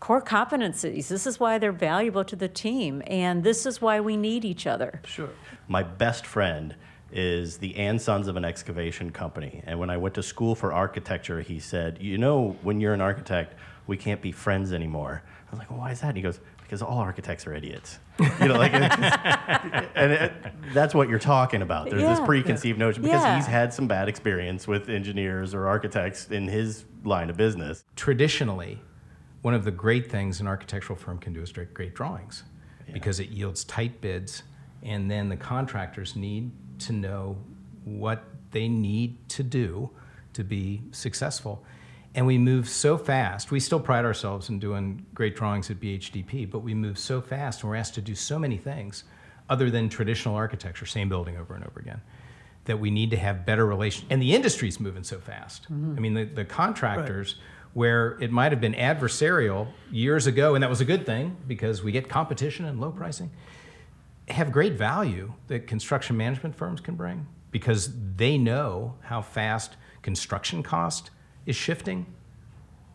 core 0.00 0.22
competencies. 0.22 1.08
This 1.08 1.26
is 1.26 1.40
why 1.40 1.58
they're 1.58 1.72
valuable 1.72 2.24
to 2.24 2.36
the 2.36 2.48
team 2.48 3.02
and 3.06 3.42
this 3.42 3.66
is 3.66 3.80
why 3.80 4.00
we 4.00 4.16
need 4.16 4.44
each 4.44 4.66
other. 4.66 5.00
Sure. 5.04 5.30
My 5.66 5.82
best 5.82 6.24
friend 6.26 6.74
is 7.10 7.58
the 7.58 7.74
and 7.76 8.00
sons 8.00 8.28
of 8.28 8.36
an 8.36 8.44
excavation 8.44 9.10
company. 9.10 9.62
And 9.66 9.78
when 9.78 9.90
I 9.90 9.96
went 9.96 10.14
to 10.16 10.22
school 10.22 10.54
for 10.54 10.72
architecture, 10.72 11.40
he 11.40 11.58
said, 11.58 11.98
You 12.00 12.18
know, 12.18 12.56
when 12.62 12.80
you're 12.80 12.94
an 12.94 13.00
architect, 13.00 13.54
we 13.86 13.96
can't 13.96 14.20
be 14.20 14.30
friends 14.30 14.72
anymore. 14.72 15.22
I 15.46 15.50
was 15.50 15.58
like, 15.58 15.70
well, 15.70 15.80
Why 15.80 15.90
is 15.92 16.00
that? 16.00 16.08
And 16.08 16.16
he 16.16 16.22
goes, 16.22 16.38
Because 16.62 16.82
all 16.82 16.98
architects 16.98 17.46
are 17.46 17.54
idiots. 17.54 17.98
You 18.40 18.48
know, 18.48 18.56
like, 18.58 18.72
and 18.74 20.12
it, 20.12 20.32
that's 20.74 20.94
what 20.94 21.08
you're 21.08 21.18
talking 21.18 21.62
about. 21.62 21.88
There's 21.88 22.02
this 22.02 22.20
preconceived 22.20 22.78
notion 22.78 23.02
because 23.02 23.22
Yeah. 23.22 23.36
he's 23.36 23.46
had 23.46 23.72
some 23.72 23.88
bad 23.88 24.08
experience 24.08 24.68
with 24.68 24.88
engineers 24.88 25.54
or 25.54 25.66
architects 25.66 26.28
in 26.30 26.46
his 26.48 26.84
line 27.04 27.30
of 27.30 27.36
business. 27.36 27.84
Traditionally, 27.96 28.80
one 29.42 29.54
of 29.54 29.64
the 29.64 29.70
great 29.70 30.10
things 30.10 30.40
an 30.40 30.46
architectural 30.46 30.98
firm 30.98 31.18
can 31.18 31.32
do 31.32 31.42
is 31.42 31.56
make 31.56 31.74
great 31.74 31.94
drawings 31.94 32.42
because 32.92 33.20
it 33.20 33.28
yields 33.28 33.64
tight 33.64 34.00
bids, 34.00 34.42
and 34.82 35.10
then 35.10 35.28
the 35.28 35.36
contractors 35.36 36.16
need 36.16 36.50
to 36.78 36.92
know 36.92 37.36
what 37.84 38.24
they 38.52 38.68
need 38.68 39.28
to 39.28 39.42
do 39.42 39.90
to 40.32 40.44
be 40.44 40.82
successful. 40.92 41.64
And 42.14 42.26
we 42.26 42.38
move 42.38 42.68
so 42.68 42.96
fast. 42.96 43.50
We 43.50 43.60
still 43.60 43.80
pride 43.80 44.04
ourselves 44.04 44.48
in 44.48 44.58
doing 44.58 45.04
great 45.14 45.36
drawings 45.36 45.70
at 45.70 45.78
BHDP, 45.80 46.50
but 46.50 46.60
we 46.60 46.74
move 46.74 46.98
so 46.98 47.20
fast 47.20 47.62
and 47.62 47.70
we're 47.70 47.76
asked 47.76 47.94
to 47.94 48.00
do 48.00 48.14
so 48.14 48.38
many 48.38 48.56
things 48.56 49.04
other 49.50 49.70
than 49.70 49.88
traditional 49.88 50.34
architecture, 50.34 50.86
same 50.86 51.08
building 51.08 51.36
over 51.36 51.54
and 51.54 51.64
over 51.64 51.80
again, 51.80 52.00
that 52.64 52.78
we 52.78 52.90
need 52.90 53.10
to 53.10 53.16
have 53.16 53.46
better 53.46 53.66
relations. 53.66 54.06
And 54.10 54.20
the 54.20 54.34
industry's 54.34 54.80
moving 54.80 55.04
so 55.04 55.18
fast. 55.18 55.64
Mm-hmm. 55.64 55.94
I 55.96 56.00
mean, 56.00 56.14
the, 56.14 56.24
the 56.24 56.44
contractors, 56.44 57.36
where 57.74 58.18
it 58.20 58.30
might 58.30 58.52
have 58.52 58.60
been 58.60 58.74
adversarial 58.74 59.68
years 59.90 60.26
ago, 60.26 60.54
and 60.54 60.62
that 60.62 60.70
was 60.70 60.80
a 60.80 60.84
good 60.84 61.06
thing 61.06 61.36
because 61.46 61.82
we 61.82 61.92
get 61.92 62.08
competition 62.08 62.64
and 62.64 62.80
low 62.80 62.90
pricing, 62.90 63.30
have 64.28 64.52
great 64.52 64.74
value 64.74 65.32
that 65.46 65.66
construction 65.66 66.16
management 66.16 66.54
firms 66.54 66.80
can 66.80 66.94
bring 66.96 67.26
because 67.50 67.90
they 68.16 68.36
know 68.36 68.94
how 69.02 69.22
fast 69.22 69.76
construction 70.02 70.62
cost 70.62 71.10
is 71.46 71.56
shifting. 71.56 72.06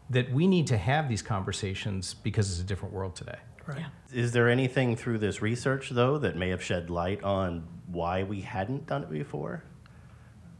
That 0.10 0.32
we 0.32 0.48
need 0.48 0.68
to 0.68 0.78
have 0.78 1.10
these 1.10 1.22
conversations 1.22 2.14
because 2.14 2.52
it's 2.52 2.60
a 2.60 2.64
different 2.64 2.94
world 2.94 3.16
today. 3.16 3.40
Right. 3.66 3.86
Is 4.12 4.34
there 4.34 4.50
anything 4.50 4.96
through 4.96 5.20
this 5.20 5.42
research, 5.42 5.90
though, 5.90 6.18
that 6.18 6.36
may 6.36 6.50
have 6.50 6.62
shed 6.62 6.90
light 6.90 7.24
on 7.24 7.68
why 7.88 8.24
we 8.24 8.42
hadn't 8.42 8.86
done 8.86 9.04
it 9.04 9.10
before? 9.10 9.64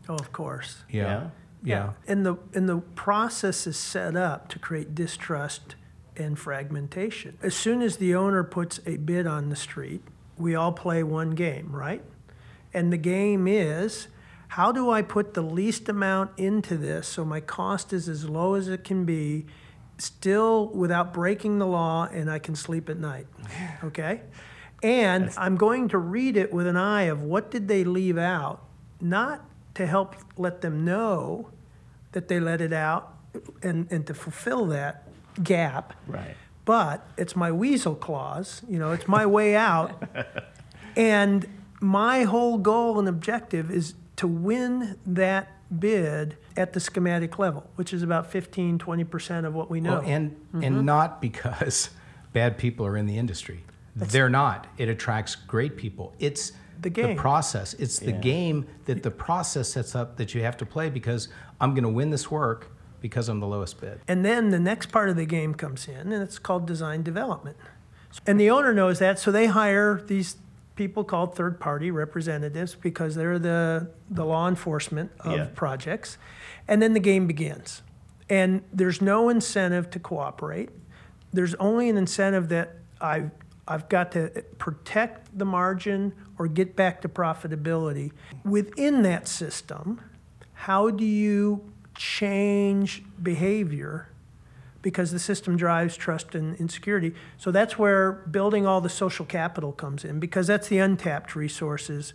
Oh, 0.08 0.16
of 0.16 0.32
course. 0.32 0.78
Yeah. 0.90 1.04
Yeah. 1.04 1.30
And 2.08 2.26
the, 2.26 2.36
and 2.54 2.68
the 2.68 2.78
process 2.78 3.66
is 3.66 3.78
set 3.78 4.16
up 4.16 4.50
to 4.50 4.60
create 4.60 4.94
distrust 4.94 5.76
and 6.16 6.38
fragmentation. 6.38 7.38
As 7.42 7.56
soon 7.56 7.82
as 7.82 7.98
the 7.98 8.14
owner 8.16 8.44
puts 8.44 8.80
a 8.86 8.98
bid 8.98 9.26
on 9.26 9.50
the 9.50 9.56
street, 9.56 10.02
we 10.38 10.56
all 10.56 10.72
play 10.72 11.04
one 11.04 11.32
game, 11.32 11.76
right? 11.76 12.04
And 12.74 12.92
the 12.92 12.98
game 12.98 13.48
is 13.48 14.08
how 14.50 14.72
do 14.72 14.90
I 14.92 15.02
put 15.02 15.34
the 15.34 15.42
least 15.42 15.90
amount 15.90 16.32
into 16.38 16.78
this 16.78 17.08
so 17.08 17.26
my 17.26 17.40
cost 17.40 17.94
is 17.94 18.08
as 18.08 18.30
low 18.30 18.54
as 18.54 18.68
it 18.68 18.84
can 18.84 19.06
be, 19.06 19.46
still 19.98 20.68
without 20.68 21.14
breaking 21.14 21.60
the 21.60 21.68
law, 21.68 22.08
and 22.12 22.30
I 22.30 22.40
can 22.40 22.56
sleep 22.56 22.90
at 22.90 22.98
night? 22.98 23.28
Okay? 23.84 24.22
And 24.82 25.32
I'm 25.38 25.56
going 25.56 25.88
to 25.90 25.98
read 25.98 26.36
it 26.36 26.52
with 26.52 26.68
an 26.68 26.76
eye 26.76 27.04
of 27.04 27.22
what 27.22 27.50
did 27.50 27.68
they 27.68 27.84
leave 27.84 28.18
out, 28.18 28.64
not 29.00 29.46
to 29.76 29.88
help 29.88 30.16
let 30.38 30.62
them 30.62 30.84
know 30.84 31.50
that 32.14 32.28
they 32.28 32.40
let 32.40 32.62
it 32.62 32.74
out 32.74 33.14
and, 33.62 33.88
and 33.92 34.08
to 34.08 34.14
fulfill 34.14 34.66
that 34.68 35.08
gap. 35.44 35.94
Right. 36.08 36.36
But 36.66 37.06
it's 37.18 37.36
my 37.36 37.52
weasel 37.52 37.96
clause, 37.96 38.62
you 38.70 38.80
know, 38.80 38.92
it's 38.94 39.08
my 39.08 39.26
way 39.26 39.56
out. 39.56 40.02
And 40.96 41.48
my 41.82 42.22
whole 42.24 42.60
goal 42.60 43.00
and 43.00 43.08
objective 43.08 43.72
is 43.72 43.96
to 44.18 44.28
win 44.28 44.96
that 45.08 45.52
bid 45.80 46.38
at 46.56 46.74
the 46.74 46.80
schematic 46.80 47.40
level, 47.40 47.68
which 47.78 47.94
is 47.94 48.04
about 48.04 48.28
15, 48.30 48.78
20% 48.78 49.46
of 49.46 49.56
what 49.56 49.72
we 49.72 49.82
know. 49.82 49.94
Well, 50.00 50.04
and 50.06 50.32
Mm-hmm. 50.54 50.64
and 50.64 50.86
not 50.86 51.20
because 51.20 51.90
bad 52.32 52.60
people 52.60 52.86
are 52.86 52.96
in 52.96 53.08
the 53.08 53.18
industry. 53.18 53.64
They're 53.96 54.30
not. 54.30 54.68
It 54.78 54.88
attracts 54.88 55.34
great 55.36 55.78
people. 55.78 56.14
It's 56.20 56.52
The 56.84 56.90
game. 56.90 57.16
The 57.16 57.22
process. 57.22 57.74
It's 57.76 58.00
the 58.00 58.12
Yeah. 58.12 58.18
game 58.20 58.66
that 58.86 59.04
the 59.04 59.12
process 59.12 59.70
sets 59.70 59.96
up 59.96 60.18
that 60.18 60.34
you 60.36 60.44
have 60.44 60.58
to 60.58 60.66
play 60.66 60.90
because 60.90 61.28
I'm 61.60 61.72
going 61.74 61.84
to 61.84 61.90
win 61.90 62.10
this 62.12 62.30
work 62.30 62.70
because 63.02 63.28
I'm 63.30 63.40
the 63.40 63.48
lowest 63.48 63.82
bid. 63.82 64.00
And 64.08 64.24
then 64.24 64.50
the 64.52 64.60
next 64.60 64.88
part 64.92 65.10
of 65.10 65.16
the 65.16 65.26
game 65.26 65.54
comes 65.56 65.88
in, 65.88 66.14
and 66.14 66.24
it's 66.24 66.40
called 66.40 66.66
design 66.66 67.04
development. 67.04 67.58
And 68.28 68.40
the 68.40 68.50
owner 68.50 68.74
knows 68.74 69.00
that, 69.00 69.20
so 69.20 69.32
they 69.32 69.48
hire 69.48 70.02
these 70.06 70.38
people 70.76 71.04
called 71.04 71.36
third 71.36 71.60
party 71.60 71.92
representatives 71.92 72.76
because 72.76 73.16
they're 73.16 73.40
the, 73.40 73.90
the 74.10 74.24
law 74.26 74.48
enforcement 74.48 75.12
of 75.20 75.34
Yeah. 75.38 75.48
projects. 75.54 76.18
And 76.68 76.82
then 76.82 76.94
the 76.94 77.00
game 77.00 77.28
begins. 77.28 77.82
And 78.30 78.62
there's 78.72 79.02
no 79.02 79.30
incentive 79.30 79.90
to 79.92 80.00
cooperate. 80.00 80.70
There's 81.34 81.56
only 81.56 81.90
an 81.90 81.98
incentive 81.98 82.50
that 82.50 82.76
I've, 83.02 83.32
I've 83.68 83.88
got 83.90 84.12
to 84.14 84.44
protect 84.58 85.38
the 85.38 85.46
margin 85.46 86.14
or 86.38 86.48
get 86.48 86.76
back 86.76 87.02
to 87.02 87.10
profitability. 87.10 88.12
Within 88.44 89.04
that 89.04 89.28
system, 89.28 90.02
how 90.54 90.90
do 90.90 91.06
you 91.06 91.72
change 91.96 93.04
behavior 93.22 94.10
because 94.82 95.12
the 95.12 95.20
system 95.20 95.56
drives 95.56 95.96
trust 95.96 96.36
and 96.36 96.56
insecurity. 96.58 97.16
So 97.38 97.52
that's 97.52 97.80
where 97.80 98.12
building 98.12 98.68
all 98.68 98.82
the 98.82 98.90
social 98.90 99.26
capital 99.26 99.72
comes 99.72 100.04
in 100.04 100.20
because 100.20 100.46
that's 100.46 100.68
the 100.68 100.80
untapped 100.80 101.36
resources 101.36 102.14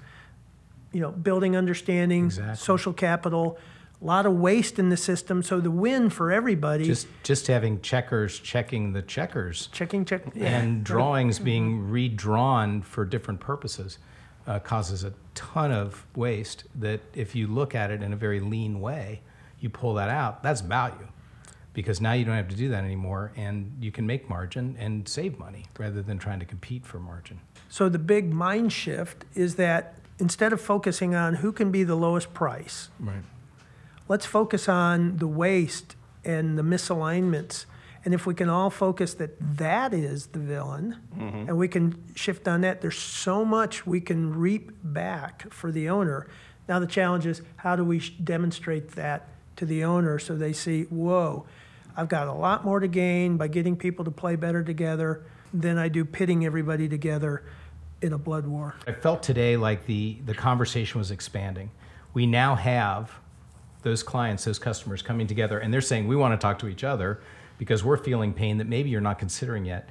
you 0.92 1.00
know, 1.00 1.10
building 1.10 1.56
understanding, 1.56 2.26
Exactly. 2.26 2.56
social 2.56 2.92
capital, 2.92 3.58
a 4.00 4.04
lot 4.04 4.26
of 4.26 4.34
waste 4.34 4.78
in 4.78 4.88
the 4.90 4.96
system. 4.96 5.42
So 5.42 5.60
the 5.60 5.70
win 5.70 6.10
for 6.10 6.30
everybody, 6.30 6.84
Just 6.84 7.08
just 7.22 7.46
having 7.48 7.80
checkers 7.80 8.38
checking 8.38 8.92
the 8.92 9.02
checkers 9.02 9.68
checking, 9.72 10.04
check, 10.04 10.22
and 10.36 10.84
drawings 10.84 11.38
being 11.38 11.90
redrawn 11.90 12.82
for 12.82 13.04
different 13.04 13.40
purposes 13.40 13.98
uh, 14.46 14.58
causes 14.60 15.04
a 15.04 15.12
ton 15.34 15.72
of 15.72 16.06
waste. 16.14 16.64
That 16.76 17.00
if 17.14 17.34
you 17.34 17.46
look 17.48 17.74
at 17.74 17.90
it 17.90 18.02
in 18.02 18.12
a 18.12 18.16
very 18.16 18.40
lean 18.40 18.80
way, 18.80 19.20
you 19.58 19.68
pull 19.68 19.94
that 19.94 20.08
out. 20.08 20.42
That's 20.42 20.60
value 20.60 21.08
because 21.74 22.00
now 22.00 22.12
you 22.12 22.24
don't 22.24 22.34
have 22.34 22.48
to 22.48 22.56
do 22.56 22.68
that 22.70 22.82
anymore, 22.82 23.30
and 23.36 23.72
you 23.80 23.92
can 23.92 24.04
make 24.06 24.28
margin 24.28 24.76
and 24.80 25.08
save 25.08 25.38
money 25.38 25.64
rather 25.78 26.02
than 26.02 26.18
trying 26.18 26.40
to 26.40 26.44
compete 26.46 26.84
for 26.84 26.98
margin. 26.98 27.38
So 27.68 27.88
the 27.88 27.98
big 28.00 28.32
mind 28.32 28.72
shift 28.72 29.24
is 29.34 29.56
that 29.56 29.94
instead 30.18 30.52
of 30.52 30.60
focusing 30.60 31.14
on 31.14 31.34
who 31.34 31.52
can 31.52 31.70
be 31.70 31.84
the 31.84 31.94
lowest 31.94 32.34
price, 32.34 32.88
Right. 32.98 33.22
Let's 34.08 34.26
focus 34.26 34.68
on 34.68 35.18
the 35.18 35.26
waste 35.26 35.94
and 36.24 36.58
the 36.58 36.62
misalignments. 36.62 37.66
And 38.04 38.14
if 38.14 38.26
we 38.26 38.34
can 38.34 38.48
all 38.48 38.70
focus 38.70 39.14
that 39.14 39.36
that 39.58 39.92
is 39.92 40.28
the 40.28 40.38
villain, 40.38 40.96
mm-hmm. 41.16 41.48
and 41.48 41.58
we 41.58 41.68
can 41.68 42.02
shift 42.14 42.48
on 42.48 42.62
that, 42.62 42.80
there's 42.80 42.98
so 42.98 43.44
much 43.44 43.86
we 43.86 44.00
can 44.00 44.34
reap 44.34 44.70
back 44.82 45.52
for 45.52 45.70
the 45.70 45.88
owner. 45.88 46.26
Now 46.68 46.78
the 46.78 46.86
challenge 46.86 47.26
is 47.26 47.42
how 47.56 47.76
do 47.76 47.84
we 47.84 47.98
sh- 47.98 48.10
demonstrate 48.10 48.92
that 48.92 49.28
to 49.56 49.66
the 49.66 49.84
owner 49.84 50.18
so 50.18 50.36
they 50.36 50.52
see, 50.52 50.84
whoa, 50.84 51.46
I've 51.96 52.08
got 52.08 52.28
a 52.28 52.32
lot 52.32 52.64
more 52.64 52.78
to 52.80 52.88
gain 52.88 53.36
by 53.36 53.48
getting 53.48 53.76
people 53.76 54.04
to 54.04 54.10
play 54.10 54.36
better 54.36 54.62
together 54.62 55.24
than 55.52 55.78
I 55.78 55.88
do 55.88 56.04
pitting 56.04 56.46
everybody 56.46 56.88
together 56.88 57.42
in 58.00 58.12
a 58.12 58.18
blood 58.18 58.46
war. 58.46 58.76
I 58.86 58.92
felt 58.92 59.22
today 59.22 59.56
like 59.56 59.86
the, 59.86 60.18
the 60.24 60.34
conversation 60.34 60.98
was 60.98 61.10
expanding. 61.10 61.70
We 62.14 62.26
now 62.26 62.54
have 62.54 63.12
those 63.82 64.02
clients, 64.02 64.44
those 64.44 64.58
customers 64.58 65.02
coming 65.02 65.26
together, 65.26 65.58
and 65.58 65.72
they're 65.72 65.80
saying, 65.80 66.06
we 66.06 66.16
want 66.16 66.38
to 66.38 66.42
talk 66.42 66.58
to 66.60 66.68
each 66.68 66.84
other 66.84 67.20
because 67.58 67.84
we're 67.84 67.96
feeling 67.96 68.32
pain 68.32 68.58
that 68.58 68.66
maybe 68.66 68.90
you're 68.90 69.00
not 69.00 69.18
considering 69.18 69.64
yet. 69.64 69.88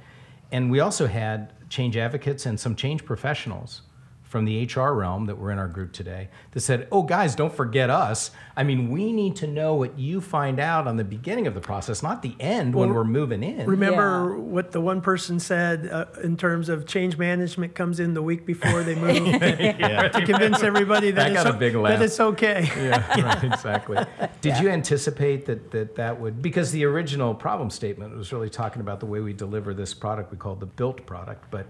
And 0.50 0.70
we 0.70 0.80
also 0.80 1.06
had 1.06 1.52
change 1.68 1.96
advocates 1.96 2.46
and 2.46 2.58
some 2.58 2.74
change 2.74 3.04
professionals 3.04 3.82
from 4.28 4.44
the 4.44 4.64
HR 4.66 4.92
realm 4.92 5.24
that 5.26 5.38
were 5.38 5.50
in 5.50 5.58
our 5.58 5.66
group 5.66 5.92
today 5.92 6.28
that 6.50 6.60
said, 6.60 6.86
oh, 6.92 7.02
guys, 7.02 7.34
don't 7.34 7.52
forget 7.52 7.88
us. 7.88 8.30
I 8.54 8.62
mean, 8.62 8.90
we 8.90 9.10
need 9.10 9.36
to 9.36 9.46
know 9.46 9.74
what 9.74 9.98
you 9.98 10.20
find 10.20 10.60
out 10.60 10.86
on 10.86 10.98
the 10.98 11.04
beginning 11.04 11.46
of 11.46 11.54
the 11.54 11.62
process, 11.62 12.02
not 12.02 12.20
the 12.20 12.36
end 12.38 12.74
when 12.74 12.92
we're 12.92 13.04
moving 13.04 13.42
in. 13.42 13.66
Remember 13.66 14.38
what 14.38 14.72
the 14.72 14.82
one 14.82 15.00
person 15.00 15.40
said 15.40 15.88
uh, 15.90 16.06
in 16.22 16.36
terms 16.36 16.68
of 16.68 16.86
change 16.86 17.16
management 17.16 17.74
comes 17.74 18.00
in 18.00 18.12
the 18.12 18.20
week 18.22 18.44
before 18.44 18.82
they 18.82 18.94
move 18.94 19.14
to 19.40 20.22
convince 20.26 20.62
everybody 20.62 21.10
that, 21.10 21.32
That 21.32 21.32
it's, 21.32 21.42
got 21.44 21.52
a 21.52 21.56
o- 21.56 21.58
big 21.58 21.72
that 21.72 22.02
it's 22.02 22.20
okay. 22.20 22.68
yeah, 22.76 23.22
right, 23.22 23.44
exactly. 23.44 23.98
Did 24.42 24.58
you 24.58 24.68
anticipate 24.68 25.46
that, 25.46 25.70
that 25.70 25.94
that 25.96 26.20
would, 26.20 26.42
because 26.42 26.70
the 26.70 26.84
original 26.84 27.34
problem 27.34 27.70
statement 27.70 28.14
was 28.14 28.30
really 28.30 28.50
talking 28.50 28.82
about 28.82 29.00
the 29.00 29.06
way 29.06 29.20
we 29.20 29.32
deliver 29.32 29.72
this 29.72 29.94
product 29.94 30.30
we 30.30 30.36
called 30.36 30.60
the 30.60 30.66
built 30.66 31.06
product, 31.06 31.50
but 31.50 31.66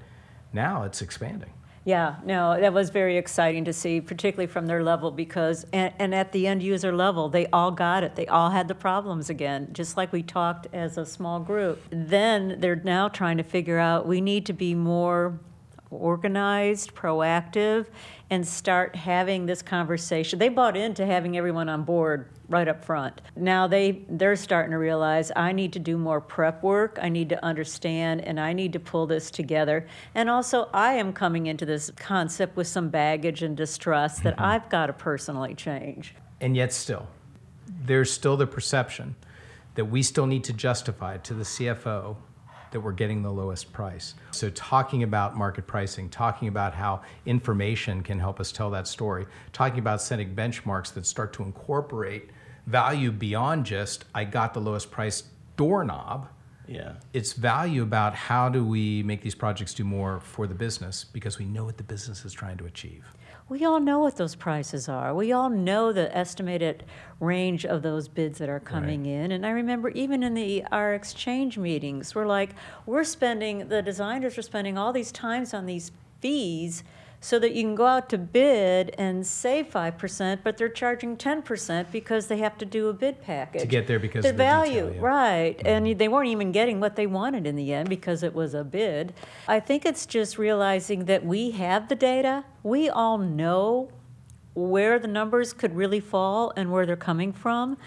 now 0.53 0.83
it's 0.83 1.03
expanding. 1.03 1.53
Yeah, 1.89 2.17
no, 2.23 2.61
that 2.61 2.75
was 2.75 2.91
very 2.91 3.17
exciting 3.17 3.65
to 3.65 3.73
see, 3.73 4.03
particularly 4.03 4.47
from 4.47 4.67
their 4.67 4.83
level, 4.83 5.11
because, 5.11 5.65
and, 5.73 5.91
and 5.99 6.15
at 6.15 6.33
the 6.33 6.47
end 6.47 6.63
user 6.63 6.95
level, 6.95 7.31
they 7.31 7.47
all 7.47 7.71
got 7.71 8.05
it. 8.05 8.15
They 8.15 8.27
all 8.27 8.51
had 8.51 8.69
the 8.69 8.75
problems 8.75 9.31
again, 9.31 9.71
just 9.73 9.97
like 9.97 10.13
we 10.13 10.23
talked 10.23 10.67
as 10.75 10.99
a 10.99 11.07
small 11.07 11.41
group. 11.41 11.83
Then 11.89 12.57
they're 12.61 12.77
now 12.77 13.09
trying 13.09 13.39
to 13.39 13.43
figure 13.43 13.79
out 13.79 14.07
we 14.07 14.21
need 14.21 14.45
to 14.45 14.53
be 14.53 14.75
more 14.75 15.41
organized, 15.91 16.95
proactive, 16.95 17.87
and 18.31 18.47
start 18.47 18.95
having 18.95 19.47
this 19.47 19.63
conversation. 19.63 20.39
They 20.39 20.49
bought 20.49 20.77
into 20.77 21.07
having 21.07 21.37
everyone 21.37 21.69
on 21.69 21.85
board 21.85 22.29
right 22.49 22.69
up 22.69 22.85
front. 22.85 23.21
Now 23.37 23.67
they 23.67 24.05
they're 24.09 24.37
starting 24.37 24.73
to 24.73 24.79
realize 24.79 25.31
I 25.35 25.53
need 25.53 25.73
to 25.75 25.79
do 25.79 25.97
more 25.97 26.21
prep 26.21 26.63
work. 26.63 26.99
I 27.01 27.09
need 27.09 27.29
to 27.31 27.45
understand 27.45 28.23
and 28.23 28.39
I 28.39 28.53
need 28.53 28.73
to 28.75 28.81
pull 28.81 29.07
this 29.07 29.31
together. 29.31 29.87
And 30.15 30.29
also 30.29 30.69
I 30.73 30.95
am 30.95 31.13
coming 31.13 31.47
into 31.47 31.67
this 31.67 31.91
concept 31.97 32.57
with 32.57 32.67
some 32.67 32.89
baggage 32.89 33.43
and 33.43 33.57
distrust 33.57 34.23
that 34.25 34.35
mm-hmm. 34.35 34.45
I've 34.45 34.69
got 34.69 34.87
to 34.87 34.93
personally 34.93 35.55
change. 35.55 36.15
And 36.41 36.57
yet, 36.57 36.73
still, 36.73 37.09
there's 37.67 38.13
still 38.13 38.37
the 38.37 38.47
perception 38.47 39.17
that 39.75 39.87
we 39.87 40.03
still 40.03 40.27
need 40.27 40.45
to 40.45 40.53
justify 40.53 41.17
to 41.19 41.35
the 41.35 41.45
CFO 41.45 42.17
that 42.71 42.81
we're 42.81 42.93
getting 42.93 43.23
the 43.23 43.31
lowest 43.31 43.73
price. 43.73 44.15
So, 44.31 44.51
talking 44.51 45.03
about 45.03 45.37
market 45.37 45.67
pricing, 45.67 46.09
talking 46.09 46.49
about 46.49 46.75
how 46.75 47.03
information 47.27 48.03
can 48.03 48.19
help 48.19 48.41
us 48.41 48.53
tell 48.53 48.71
that 48.71 48.87
story, 48.87 49.27
talking 49.53 49.79
about 49.79 50.03
setting 50.03 50.35
benchmarks 50.35 50.93
that 50.95 51.07
start 51.07 51.33
to 51.35 51.43
incorporate 51.43 52.31
value 52.67 53.11
beyond 53.11 53.65
just, 53.65 54.05
I 54.15 54.25
got 54.25 54.55
the 54.55 54.61
lowest 54.61 54.91
price 54.91 55.25
doorknob. 55.57 56.29
Yeah. 56.67 56.95
It's 57.15 57.33
value 57.33 57.83
about 57.83 58.15
how 58.15 58.51
do 58.51 58.65
we 58.65 59.03
make 59.03 59.23
these 59.23 59.35
projects 59.35 59.73
do 59.73 59.85
more 59.85 60.21
for 60.21 60.47
the 60.47 60.55
business 60.55 61.03
because 61.03 61.39
we 61.39 61.47
know 61.47 61.65
what 61.65 61.79
the 61.79 61.83
business 61.83 62.27
is 62.27 62.33
trying 62.35 62.59
to 62.59 62.67
achieve. 62.67 63.05
We 63.49 63.65
all 63.65 63.81
know 63.81 64.01
what 64.01 64.17
those 64.17 64.35
prices 64.35 64.91
are. 64.91 65.15
We 65.15 65.33
all 65.33 65.49
know 65.49 65.91
the 65.91 66.15
estimated 66.15 66.85
range 67.19 67.65
of 67.65 67.81
those 67.81 68.07
bids 68.07 68.39
that 68.39 68.51
are 68.51 68.61
coming 68.61 69.07
in. 69.07 69.33
And 69.33 69.47
I 69.47 69.51
remember 69.51 69.89
even 69.91 70.23
in 70.23 70.35
the 70.35 70.65
our 70.71 70.93
exchange 70.93 71.57
meetings, 71.57 72.15
we're 72.15 72.27
like, 72.27 72.51
we're 72.85 73.05
spending 73.05 73.69
the 73.69 73.81
designers 73.81 74.37
are 74.37 74.43
spending 74.43 74.77
all 74.77 74.93
these 74.93 75.11
times 75.11 75.55
on 75.55 75.65
these 75.65 75.93
fees 76.21 76.85
so 77.21 77.39
that 77.39 77.53
you 77.53 77.63
can 77.63 77.75
go 77.75 77.87
out 77.87 78.09
to 78.11 78.19
bid 78.19 78.95
and 78.97 79.27
save 79.27 79.69
five 79.69 79.99
percent, 79.99 80.43
but 80.45 80.57
they're 80.57 80.69
charging 80.69 81.17
ten 81.17 81.43
percent 81.43 81.91
because 81.91 82.29
they 82.29 82.39
have 82.39 82.57
to 82.59 82.65
do 82.65 82.89
a 82.89 82.93
bid 82.93 83.21
package 83.23 83.63
To 83.63 83.67
get 83.67 83.87
there 83.87 83.99
because 83.99 84.23
the 84.23 84.31
of 84.31 84.37
the 84.37 84.43
detail, 84.45 84.61
value, 84.61 84.85
yeah. 84.87 84.93
Mm-hmm. 84.93 85.01
right? 85.05 85.63
And 85.65 85.99
they 85.99 86.09
weren't 86.09 86.29
even 86.29 86.53
getting 86.53 86.81
what 86.81 86.97
they 86.97 87.07
wanted 87.07 87.47
in 87.47 87.57
the 87.57 87.73
end 87.73 87.89
because 87.89 88.23
it 88.23 88.35
was 88.35 88.55
a 88.55 88.65
bid. 88.65 89.15
I 89.49 89.61
think 89.61 89.85
it's 89.85 90.07
just 90.07 90.39
realizing 90.39 91.07
that 91.07 91.25
we 91.25 91.51
have 91.53 91.89
the 91.89 91.97
data. 91.97 92.45
We 92.63 92.89
all 92.89 93.19
know 93.19 93.91
where 94.55 94.99
the 94.99 95.09
numbers 95.09 95.53
could 95.53 95.75
really 95.75 96.01
fall 96.01 96.53
and 96.57 96.71
where 96.73 96.85
they're 96.87 96.97
coming 96.97 97.33
from. 97.33 97.79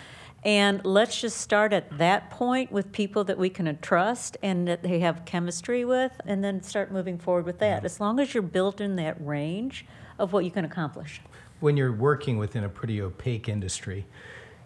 And 0.44 0.84
let's 0.84 1.22
just 1.22 1.38
start 1.38 1.72
at 1.72 1.98
that 2.00 2.32
point 2.32 2.72
with 2.72 2.92
people 2.92 3.24
that 3.26 3.38
we 3.38 3.50
can 3.50 3.78
trust 3.82 4.38
and 4.42 4.68
that 4.68 4.82
they 4.82 5.00
have 5.00 5.24
chemistry 5.26 5.86
with, 5.86 6.14
and 6.26 6.44
then 6.44 6.64
start 6.64 6.92
moving 6.92 7.20
forward 7.20 7.46
with 7.46 7.60
that. 7.60 7.86
As 7.86 8.00
long 8.00 8.20
as 8.20 8.34
you're 8.34 8.42
built 8.42 8.82
in 8.82 8.96
that 8.96 9.24
range 9.24 9.86
of 10.18 10.34
what 10.34 10.46
you 10.46 10.52
can 10.52 10.66
accomplish. 10.66 11.22
when 11.60 11.78
you're 11.78 11.92
working 11.94 12.38
within 12.38 12.64
a 12.64 12.70
pretty 12.70 13.02
opaque 13.02 13.48
industry 13.48 14.06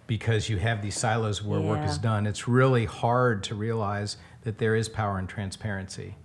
because 0.07 0.49
you 0.49 0.57
have 0.57 0.81
these 0.81 0.95
silos 0.95 1.43
where 1.43 1.59
work 1.59 1.83
is 1.85 1.97
done 1.97 2.25
it's 2.25 2.47
really 2.47 2.85
hard 2.85 3.43
to 3.43 3.55
realize 3.55 4.17
that 4.43 4.57
there 4.59 4.75
is 4.75 4.87
power 4.87 5.17
in 5.19 5.27
transparency 5.27 6.15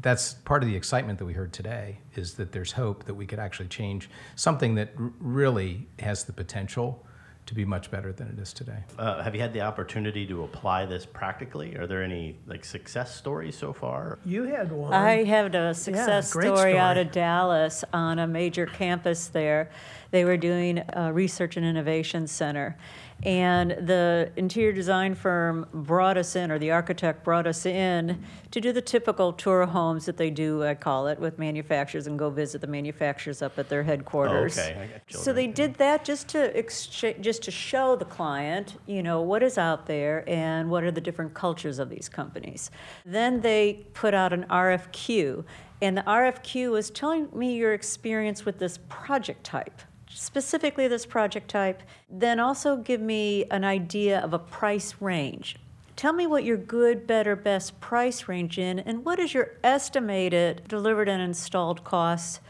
that's 0.00 0.34
part 0.34 0.62
of 0.62 0.68
the 0.68 0.76
excitement 0.76 1.18
that 1.18 1.24
we 1.24 1.32
heard 1.32 1.52
today 1.52 1.98
is 2.14 2.34
that 2.34 2.52
there's 2.52 2.72
hope 2.72 3.04
that 3.04 3.14
we 3.14 3.26
could 3.26 3.38
actually 3.40 3.68
change 3.68 4.08
something 4.36 4.74
that 4.76 4.90
r- 4.98 5.12
really 5.18 5.86
has 5.98 6.24
the 6.24 6.32
potential 6.32 7.04
to 7.46 7.54
be 7.54 7.64
much 7.64 7.90
better 7.90 8.12
than 8.12 8.28
it 8.28 8.38
is 8.38 8.52
today 8.52 8.78
Uh, 8.98 9.22
have 9.22 9.34
you 9.34 9.40
had 9.40 9.52
the 9.52 9.60
opportunity 9.60 10.26
to 10.26 10.44
apply 10.44 10.86
this 10.86 11.04
practically? 11.06 11.76
Are 11.76 11.86
there 11.86 12.02
any 12.02 12.36
like 12.46 12.64
success 12.64 13.14
stories 13.14 13.56
so 13.56 13.72
far? 13.72 14.18
You 14.24 14.44
had 14.44 14.72
one. 14.72 14.92
I 14.92 15.24
had 15.24 15.54
a 15.54 15.74
success 15.74 16.32
great 16.32 16.46
story, 16.54 16.78
out 16.78 16.92
story. 16.96 17.06
of 17.06 17.12
Dallas 17.12 17.84
on 17.92 18.18
a 18.18 18.26
major 18.26 18.66
campus 18.66 19.28
there. 19.28 19.70
They 20.14 20.24
were 20.24 20.36
doing 20.36 20.80
a 20.92 21.12
research 21.12 21.56
and 21.56 21.66
innovation 21.66 22.28
center. 22.28 22.76
And 23.24 23.72
the 23.72 24.30
interior 24.36 24.70
design 24.70 25.16
firm 25.16 25.66
brought 25.74 26.16
us 26.16 26.36
in, 26.36 26.52
or 26.52 26.58
the 26.60 26.70
architect 26.70 27.24
brought 27.24 27.48
us 27.48 27.66
in 27.66 28.22
to 28.52 28.60
do 28.60 28.72
the 28.72 28.80
typical 28.80 29.32
tour 29.32 29.62
of 29.62 29.70
homes 29.70 30.06
that 30.06 30.16
they 30.16 30.30
do, 30.30 30.62
I 30.62 30.76
call 30.76 31.08
it, 31.08 31.18
with 31.18 31.40
manufacturers 31.40 32.06
and 32.06 32.16
go 32.16 32.30
visit 32.30 32.60
the 32.60 32.68
manufacturers 32.68 33.42
up 33.42 33.58
at 33.58 33.68
their 33.68 33.82
headquarters. 33.82 34.56
okay. 34.56 34.88
So 35.08 35.32
they 35.32 35.48
did 35.48 35.74
that 35.74 36.04
just 36.04 36.28
to 36.28 36.56
exchange, 36.56 37.20
just 37.20 37.42
to 37.42 37.50
show 37.50 37.96
the 37.96 38.04
client, 38.04 38.76
you 38.86 39.02
know, 39.02 39.20
what 39.20 39.42
is 39.42 39.58
out 39.58 39.86
there 39.86 40.22
and 40.28 40.70
what 40.70 40.84
are 40.84 40.92
the 40.92 41.00
different 41.00 41.34
cultures 41.34 41.80
of 41.80 41.90
these 41.90 42.08
companies. 42.08 42.70
Then 43.04 43.40
they 43.40 43.84
put 43.94 44.14
out 44.14 44.32
an 44.32 44.46
RFQ, 44.48 45.44
and 45.82 45.96
the 45.98 46.02
RFQ 46.02 46.70
was 46.70 46.90
telling 46.90 47.28
me 47.36 47.56
your 47.56 47.72
experience 47.72 48.44
with 48.44 48.60
this 48.60 48.78
project 48.88 49.42
type, 49.42 49.82
specifically 50.14 50.88
this 50.88 51.04
project 51.06 51.48
type. 51.48 51.82
Then 52.08 52.40
also 52.40 52.76
give 52.76 53.00
me 53.00 53.44
an 53.50 53.64
idea 53.64 54.20
of 54.20 54.32
a 54.32 54.38
price 54.38 54.94
range. 55.00 55.56
Tell 55.96 56.12
me 56.12 56.26
what 56.26 56.44
your 56.44 56.56
good, 56.56 57.06
better, 57.06 57.36
best 57.36 57.80
price 57.80 58.26
range 58.28 58.58
in, 58.58 58.78
and 58.78 59.04
what 59.04 59.18
is 59.18 59.32
your 59.34 59.52
estimated 59.62 60.62
delivered 60.66 61.08
and 61.08 61.22
installed 61.22 61.84
costs 61.84 62.40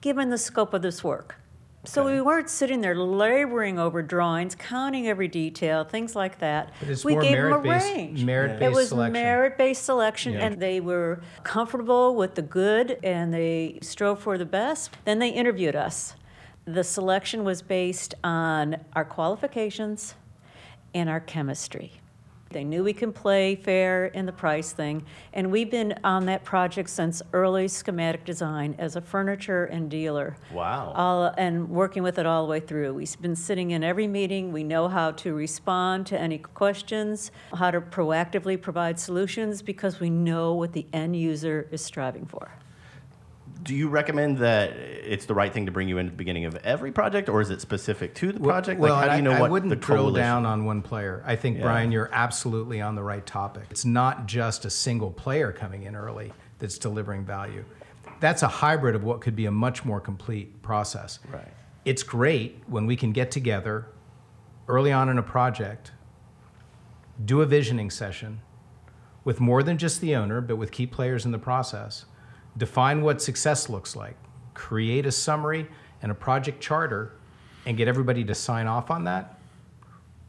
given 0.00 0.30
the 0.30 0.38
scope 0.38 0.74
of 0.74 0.82
this 0.82 1.02
work. 1.04 1.36
So 1.84 2.04
we 2.04 2.20
weren't 2.20 2.50
sitting 2.50 2.82
there 2.82 2.94
laboring 2.94 3.78
over 3.78 4.02
drawings, 4.02 4.54
counting 4.54 5.08
every 5.08 5.28
detail, 5.28 5.82
things 5.82 6.14
like 6.14 6.38
that. 6.40 6.74
but 6.78 6.90
it's 6.90 7.06
we 7.06 7.14
gave 7.16 7.32
them 7.34 7.52
a 7.54 7.58
range. 7.58 8.22
merit-based 8.22 8.62
It 8.62 8.74
was 8.74 8.88
selection 8.90 9.12
merit-based 9.14 9.82
selection, 9.82 10.32
Yeah. 10.34 10.40
and 10.46 10.60
they 10.60 10.80
were 10.80 11.22
comfortable 11.42 12.14
with 12.16 12.34
the 12.34 12.42
good, 12.42 12.98
and 13.02 13.32
they 13.32 13.78
strove 13.80 14.20
for 14.20 14.36
the 14.36 14.44
best. 14.44 14.90
Then 15.06 15.20
they 15.20 15.30
interviewed 15.30 15.74
us. 15.74 16.14
The 16.70 16.84
selection 16.84 17.42
was 17.42 17.62
based 17.62 18.14
on 18.22 18.76
our 18.92 19.04
qualifications 19.04 20.14
and 20.94 21.10
our 21.10 21.18
chemistry. 21.18 21.94
They 22.50 22.62
knew 22.62 22.84
we 22.84 22.92
can 22.92 23.12
play 23.12 23.56
fair 23.56 24.06
in 24.06 24.24
the 24.24 24.32
price 24.32 24.70
thing, 24.72 25.04
and 25.32 25.50
we've 25.50 25.68
been 25.70 25.98
on 26.04 26.26
that 26.26 26.44
project 26.44 26.88
since 26.90 27.22
early 27.32 27.66
schematic 27.66 28.24
design 28.24 28.76
as 28.78 28.94
a 28.94 29.00
furniture 29.00 29.64
and 29.64 29.90
dealer. 29.90 30.36
Wow. 30.52 30.92
All, 30.94 31.34
and 31.36 31.68
working 31.70 32.04
with 32.04 32.20
it 32.20 32.26
all 32.26 32.44
the 32.44 32.50
way 32.50 32.60
through. 32.60 32.94
We've 32.94 33.20
been 33.20 33.34
sitting 33.34 33.72
in 33.72 33.82
every 33.82 34.06
meeting. 34.06 34.52
We 34.52 34.62
know 34.62 34.86
how 34.86 35.10
to 35.10 35.34
respond 35.34 36.06
to 36.06 36.20
any 36.20 36.38
questions, 36.38 37.32
how 37.52 37.72
to 37.72 37.80
proactively 37.80 38.62
provide 38.62 39.00
solutions 39.00 39.60
because 39.60 39.98
we 39.98 40.08
know 40.08 40.54
what 40.54 40.72
the 40.72 40.86
end 40.92 41.16
user 41.16 41.66
is 41.72 41.84
striving 41.84 42.26
for. 42.26 42.52
Do 43.62 43.74
you 43.74 43.88
recommend 43.88 44.38
that 44.38 44.70
it's 44.72 45.26
the 45.26 45.34
right 45.34 45.52
thing 45.52 45.66
to 45.66 45.72
bring 45.72 45.88
you 45.88 45.98
in 45.98 46.06
at 46.06 46.12
the 46.12 46.16
beginning 46.16 46.46
of 46.46 46.54
every 46.56 46.92
project, 46.92 47.28
or 47.28 47.40
is 47.40 47.50
it 47.50 47.60
specific 47.60 48.14
to 48.16 48.32
the 48.32 48.40
project? 48.40 48.80
Well, 48.80 48.94
like, 48.94 49.08
how 49.08 49.10
do 49.10 49.16
you 49.16 49.22
know 49.22 49.32
I, 49.32 49.40
what 49.40 49.48
I 49.48 49.50
wouldn't 49.50 49.70
the 49.70 49.76
drill 49.76 50.04
coalition? 50.04 50.22
down 50.22 50.46
on 50.46 50.64
one 50.64 50.80
player. 50.82 51.22
I 51.26 51.36
think, 51.36 51.58
Yeah. 51.58 51.64
Brian, 51.64 51.92
you're 51.92 52.08
absolutely 52.12 52.80
on 52.80 52.94
the 52.94 53.02
right 53.02 53.24
topic. 53.26 53.64
It's 53.70 53.84
not 53.84 54.26
just 54.26 54.64
a 54.64 54.70
single 54.70 55.10
player 55.10 55.52
coming 55.52 55.82
in 55.82 55.94
early 55.94 56.32
that's 56.58 56.78
delivering 56.78 57.24
value. 57.24 57.64
That's 58.20 58.42
a 58.42 58.48
hybrid 58.48 58.94
of 58.94 59.04
what 59.04 59.20
could 59.20 59.36
be 59.36 59.46
a 59.46 59.50
much 59.50 59.84
more 59.84 60.00
complete 60.00 60.62
process. 60.62 61.18
Right. 61.30 61.48
It's 61.84 62.02
great 62.02 62.62
when 62.66 62.86
we 62.86 62.96
can 62.96 63.12
get 63.12 63.30
together 63.30 63.86
early 64.68 64.92
on 64.92 65.08
in 65.08 65.18
a 65.18 65.22
project, 65.22 65.92
do 67.22 67.40
a 67.42 67.46
visioning 67.46 67.90
session 67.90 68.40
with 69.24 69.40
more 69.40 69.62
than 69.62 69.76
just 69.76 70.00
the 70.00 70.14
owner, 70.14 70.40
but 70.40 70.56
with 70.56 70.70
key 70.70 70.86
players 70.86 71.24
in 71.26 71.32
the 71.32 71.38
process, 71.38 72.04
define 72.60 73.02
what 73.02 73.20
success 73.20 73.68
looks 73.68 73.96
like, 73.96 74.16
create 74.54 75.06
a 75.06 75.10
summary 75.10 75.66
and 76.02 76.12
a 76.12 76.14
project 76.14 76.60
charter, 76.60 77.12
and 77.66 77.76
get 77.76 77.88
everybody 77.88 78.22
to 78.24 78.34
sign 78.34 78.66
off 78.66 78.90
on 78.90 79.04
that. 79.04 79.38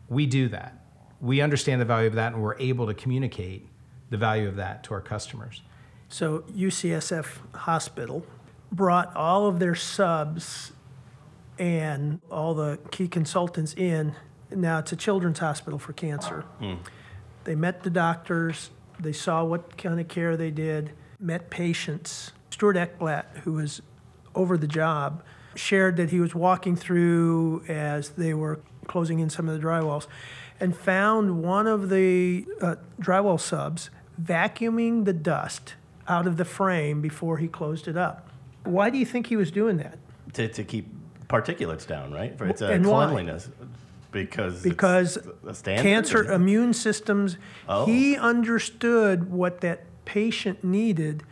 We 0.09 0.25
do 0.25 0.47
that. 0.49 0.83
We 1.19 1.41
understand 1.41 1.79
the 1.79 1.85
value 1.85 2.07
of 2.07 2.15
that, 2.15 2.33
and 2.33 2.41
we're 2.41 2.57
able 2.57 2.87
to 2.87 2.93
communicate 2.93 3.67
the 4.09 4.17
value 4.17 4.47
of 4.47 4.55
that 4.55 4.83
to 4.85 4.93
our 4.93 5.01
customers. 5.01 5.61
So 6.09 6.39
UCSF 6.55 7.27
Hospital 7.53 8.25
brought 8.71 9.15
all 9.15 9.45
of 9.45 9.59
their 9.59 9.75
subs 9.75 10.71
and 11.59 12.19
all 12.31 12.53
the 12.53 12.79
key 12.91 13.07
consultants 13.07 13.73
in. 13.75 14.15
Now 14.49 14.79
it's 14.79 14.91
a 14.91 14.95
children's 14.95 15.39
hospital 15.39 15.79
for 15.79 15.93
cancer. 15.93 16.41
Hmm. 16.59 16.75
They 17.43 17.55
met 17.55 17.83
the 17.83 17.89
doctors, 17.89 18.71
they 18.99 19.13
saw 19.13 19.43
what 19.43 19.77
kind 19.77 19.99
of 19.99 20.07
care 20.07 20.35
they 20.37 20.51
did, 20.51 20.91
met 21.21 21.49
patients. 21.49 22.31
Stuart 22.49 22.75
Eckblad, 22.75 23.25
who 23.43 23.53
was 23.53 23.81
over 24.35 24.57
the 24.57 24.67
job, 24.67 25.23
shared 25.55 25.97
that 25.97 26.09
he 26.09 26.19
was 26.19 26.33
walking 26.33 26.75
through 26.75 27.63
as 27.67 28.09
they 28.11 28.33
were 28.33 28.59
closing 28.87 29.19
in 29.19 29.29
some 29.29 29.47
of 29.47 29.59
the 29.59 29.65
drywalls 29.65 30.07
and 30.59 30.75
found 30.75 31.43
one 31.43 31.67
of 31.67 31.89
the 31.89 32.45
uh, 32.61 32.75
drywall 33.01 33.39
subs 33.39 33.89
vacuuming 34.21 35.05
the 35.05 35.13
dust 35.13 35.75
out 36.07 36.27
of 36.27 36.37
the 36.37 36.45
frame 36.45 37.01
before 37.01 37.37
he 37.37 37.47
closed 37.47 37.87
it 37.87 37.97
up. 37.97 38.29
Why 38.63 38.89
do 38.89 38.97
you 38.97 39.05
think 39.05 39.27
he 39.27 39.35
was 39.35 39.51
doing 39.51 39.77
that? 39.77 39.97
to, 40.33 40.47
to 40.47 40.63
keep 40.63 40.87
particulates 41.27 41.85
down, 41.85 42.13
right? 42.13 42.37
For 42.37 42.45
it's 42.47 42.61
And 42.61 42.85
why? 42.85 43.05
cleanliness. 43.05 43.49
Because 44.11 44.61
because 44.61 45.17
standard, 45.53 45.81
cancer 45.83 46.31
immune 46.31 46.73
systems 46.73 47.37
Oh. 47.67 47.85
he 47.85 48.17
understood 48.17 49.29
what 49.31 49.61
that 49.61 49.83
patient 50.05 50.63
needed. 50.63 51.23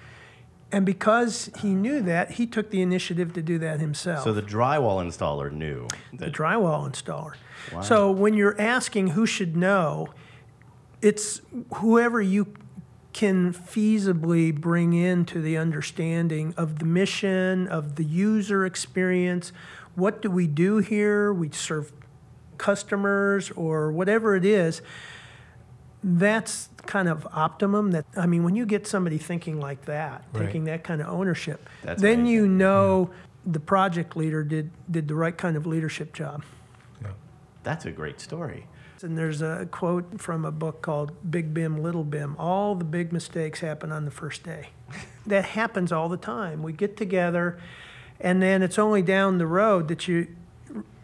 And 0.71 0.85
because 0.85 1.49
he 1.61 1.73
knew 1.73 2.01
that 2.01 2.31
he 2.33 2.45
took 2.45 2.69
the 2.69 2.81
initiative 2.81 3.33
to 3.33 3.41
do 3.41 3.57
that 3.59 3.79
himself. 3.79 4.23
So 4.23 4.33
the 4.33 4.41
drywall 4.41 5.03
installer 5.03 5.51
knew 5.51 5.87
the 6.13 6.27
drywall 6.27 6.87
installer. 6.89 7.33
So 7.83 8.11
when 8.11 8.35
you're 8.35 8.59
asking 8.59 9.09
who 9.09 9.25
should 9.25 9.57
know 9.57 10.09
it's 11.01 11.41
whoever 11.75 12.21
you 12.21 12.53
can 13.13 13.53
feasibly 13.53 14.53
bring 14.53 14.93
into 14.93 15.41
the 15.41 15.57
understanding 15.57 16.53
of 16.55 16.79
the 16.79 16.85
mission 16.85 17.67
of 17.67 17.95
the 17.95 18.03
user 18.03 18.65
experience. 18.65 19.51
What 19.95 20.21
do 20.21 20.29
we 20.29 20.47
do 20.47 20.77
here? 20.77 21.33
We 21.33 21.49
serve 21.51 21.91
customers 22.57 23.51
or 23.51 23.91
whatever 23.91 24.35
it 24.35 24.45
is 24.45 24.81
that's 26.03 26.69
kind 26.85 27.09
of 27.09 27.27
optimum 27.33 27.91
that 27.91 28.05
i 28.15 28.25
mean 28.25 28.43
when 28.43 28.55
you 28.55 28.65
get 28.65 28.87
somebody 28.87 29.17
thinking 29.17 29.59
like 29.59 29.85
that 29.85 30.23
Right. 30.33 30.45
taking 30.45 30.63
that 30.65 30.83
kind 30.83 31.01
of 31.01 31.07
ownership 31.07 31.67
That's 31.83 32.01
then 32.01 32.25
you 32.25 32.41
amazing. 32.45 32.57
know 32.57 33.09
the 33.45 33.59
project 33.59 34.15
leader 34.15 34.43
did 34.43 34.71
did 34.89 35.07
the 35.07 35.15
right 35.15 35.37
kind 35.37 35.57
of 35.57 35.65
leadership 35.65 36.13
job 36.13 36.43
yeah. 37.01 37.11
that's 37.63 37.85
a 37.85 37.91
great 37.91 38.19
story. 38.21 38.67
and 39.03 39.17
there's 39.17 39.41
a 39.41 39.67
quote 39.71 40.21
from 40.21 40.45
a 40.45 40.51
book 40.51 40.81
called 40.81 41.11
Big 41.29 41.53
BIM, 41.53 41.81
Little 41.81 42.03
BIM. 42.03 42.35
All 42.37 42.75
the 42.75 42.83
big 42.85 43.11
mistakes 43.13 43.61
happen 43.61 43.91
on 43.93 44.03
the 44.05 44.11
first 44.11 44.43
day. 44.43 44.69
that 45.25 45.45
happens 45.45 45.91
all 45.93 46.09
the 46.09 46.17
time. 46.17 46.61
We 46.63 46.73
get 46.73 46.97
together, 46.97 47.57
and 48.19 48.41
then 48.41 48.61
it's 48.61 48.77
only 48.77 49.01
down 49.01 49.37
the 49.37 49.47
road 49.47 49.87
that 49.87 50.07
you 50.09 50.27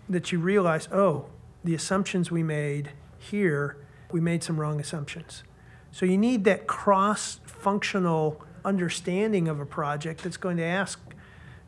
that 0.10 0.32
you 0.34 0.40
realize, 0.40 0.90
oh, 0.92 1.28
the 1.64 1.74
assumptions 1.74 2.30
we 2.32 2.44
made 2.44 2.92
here, 3.18 3.78
we 4.16 4.22
made 4.22 4.42
some 4.42 4.58
wrong 4.58 4.80
assumptions. 4.80 5.44
So 5.92 6.06
you 6.06 6.18
need 6.18 6.46
that 6.46 6.68
cross-functional 6.68 8.42
understanding 8.64 9.50
of 9.50 9.60
a 9.60 9.66
project 9.66 10.24
that's 10.24 10.38
going 10.38 10.56
to 10.56 10.64
ask 10.64 10.98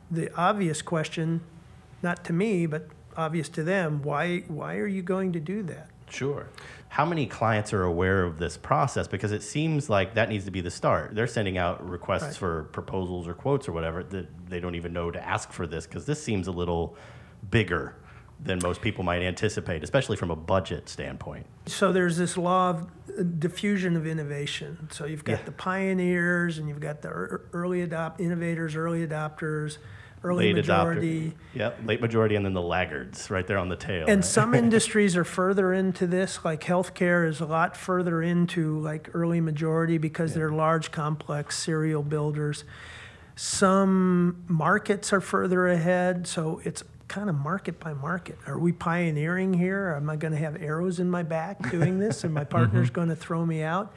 the 0.10 0.33
obvious 0.33 0.81
question, 0.81 1.41
not 2.01 2.23
to 2.23 2.31
me, 2.31 2.65
but 2.65 2.88
obvious 3.17 3.49
to 3.49 3.63
them. 3.63 4.01
Why 4.01 4.45
why 4.47 4.77
are 4.77 4.88
you 4.88 5.01
going 5.01 5.33
to 5.33 5.41
do 5.41 5.62
that? 5.63 5.89
Sure. 6.10 6.47
How 6.88 7.05
many 7.05 7.25
clients 7.25 7.73
are 7.73 7.83
aware 7.83 8.23
of 8.23 8.38
this 8.38 8.55
process? 8.55 9.10
Because 9.10 9.33
it 9.33 9.43
seems 9.43 9.89
like 9.89 10.13
that 10.13 10.29
needs 10.29 10.45
to 10.45 10.51
be 10.51 10.62
the 10.62 10.71
start. 10.71 11.15
They're 11.15 11.27
sending 11.27 11.57
out 11.57 11.86
requests 11.86 12.23
Right. 12.23 12.36
for 12.38 12.63
proposals 12.71 13.27
or 13.27 13.33
quotes 13.33 13.67
or 13.67 13.73
whatever 13.73 14.03
that 14.03 14.47
they 14.49 14.62
don't 14.62 14.75
even 14.75 14.93
know 14.93 15.12
to 15.12 15.21
ask 15.21 15.51
for 15.51 15.67
this 15.67 15.86
because 15.86 16.05
this 16.05 16.23
seems 16.23 16.47
a 16.47 16.53
little 16.53 16.95
bigger 17.51 17.95
than 18.39 18.60
most 18.62 18.82
people 18.82 19.04
might 19.04 19.21
anticipate, 19.21 19.84
especially 19.84 20.15
from 20.15 20.30
a 20.32 20.36
budget 20.36 20.88
standpoint. 20.89 21.45
So 21.65 21.91
there's 21.91 22.17
this 22.17 22.38
law 22.38 22.69
of 22.69 22.84
uh, 23.17 23.23
diffusion 23.39 23.95
of 23.95 24.06
innovation. 24.06 24.88
So 24.91 25.06
you've 25.06 25.23
got 25.26 25.39
Yeah. 25.39 25.45
the 25.45 25.52
pioneers 25.52 26.58
and 26.58 26.69
you've 26.69 26.80
got 26.80 27.02
the 27.02 27.10
early 27.10 27.82
adopt 27.82 28.21
innovators, 28.21 28.76
early 28.76 29.06
adopters, 29.06 29.80
early 30.23 30.45
Late 30.47 30.56
majority. 30.58 31.30
adopter. 31.32 31.34
Yep, 31.56 31.80
late 31.86 32.02
majority 32.02 32.36
and 32.36 32.45
then 32.45 32.54
the 32.54 32.62
laggards 32.62 33.30
right 33.32 33.45
there 33.45 33.58
on 33.58 33.69
the 33.69 33.76
tail. 33.76 34.06
And 34.08 34.17
right? 34.17 34.26
some 34.26 34.54
industries 34.63 35.15
are 35.17 35.23
further 35.23 35.73
into 35.73 36.06
this, 36.06 36.39
like 36.45 36.62
healthcare 36.63 37.28
is 37.28 37.39
a 37.39 37.45
lot 37.45 37.76
further 37.76 38.21
into 38.21 38.80
like 38.80 39.10
early 39.13 39.41
majority 39.41 39.97
because 39.97 40.34
they're 40.34 40.52
large, 40.52 40.91
complex 40.91 41.58
serial 41.58 42.04
builders. 42.04 42.63
Some 43.36 44.43
markets 44.47 45.13
are 45.13 45.21
further 45.21 45.67
ahead, 45.67 46.26
so 46.28 46.60
it's 46.63 46.84
kind 47.08 47.30
of 47.30 47.36
market 47.36 47.80
by 47.80 47.93
market. 47.93 48.38
Are 48.46 48.60
we 48.60 48.72
pioneering 48.72 49.54
here? 49.54 49.93
Am 49.96 50.10
I 50.10 50.15
going 50.15 50.34
to 50.34 50.39
have 50.39 50.62
arrows 50.62 51.00
in 51.00 51.10
my 51.10 51.24
back 51.24 51.72
doing 51.72 52.00
this 52.00 52.24
and 52.24 52.34
my 52.34 52.41
mm-hmm. 52.41 52.52
partner's 52.52 52.89
going 52.89 53.10
to 53.10 53.15
throw 53.15 53.46
me 53.46 53.63
out? 53.63 53.93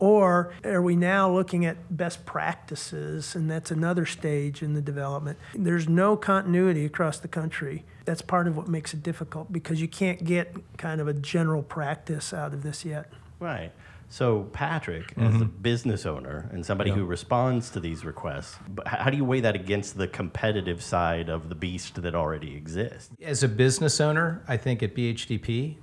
Or 0.00 0.52
are 0.64 0.82
we 0.82 0.96
now 0.96 1.32
looking 1.32 1.64
at 1.64 1.96
best 1.96 2.26
practices, 2.26 3.36
and 3.36 3.48
that's 3.48 3.70
another 3.70 4.06
stage 4.06 4.60
in 4.60 4.74
the 4.74 4.82
development? 4.82 5.38
There's 5.54 5.88
no 5.88 6.16
continuity 6.16 6.84
across 6.84 7.18
the 7.18 7.28
country. 7.28 7.84
That's 8.04 8.20
part 8.20 8.48
of 8.48 8.56
what 8.56 8.66
makes 8.66 8.92
it 8.92 9.04
difficult 9.04 9.52
because 9.52 9.80
you 9.80 9.86
can't 9.86 10.24
get 10.24 10.52
kind 10.78 11.00
of 11.00 11.06
a 11.06 11.14
general 11.14 11.62
practice 11.62 12.34
out 12.34 12.52
of 12.52 12.64
this 12.64 12.84
yet. 12.84 13.10
Right. 13.38 13.70
So, 14.14 14.44
Patrick, 14.52 15.12
as 15.16 15.34
a 15.34 15.38
mm-hmm. 15.38 15.60
business 15.60 16.06
owner 16.06 16.48
and 16.52 16.64
somebody 16.64 16.92
who 16.92 17.04
responds 17.04 17.68
to 17.70 17.80
these 17.80 18.04
requests, 18.04 18.56
how 18.86 19.10
do 19.10 19.16
you 19.16 19.24
weigh 19.24 19.40
that 19.40 19.56
against 19.56 19.98
the 19.98 20.06
competitive 20.06 20.84
side 20.84 21.28
of 21.28 21.48
the 21.48 21.56
beast 21.56 22.00
that 22.00 22.14
already 22.14 22.54
exists? 22.54 23.10
As 23.20 23.42
a 23.42 23.48
business 23.48 24.00
owner, 24.00 24.44
I 24.46 24.56
think 24.56 24.84
at 24.84 24.94
BHDP, 24.94 25.78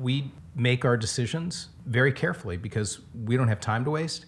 we 0.00 0.32
make 0.56 0.84
our 0.84 0.96
decisions 0.96 1.68
very 1.86 2.10
carefully 2.12 2.56
because 2.56 3.02
we 3.14 3.36
don't 3.36 3.46
have 3.46 3.60
time 3.60 3.84
to 3.84 3.92
waste 3.92 4.26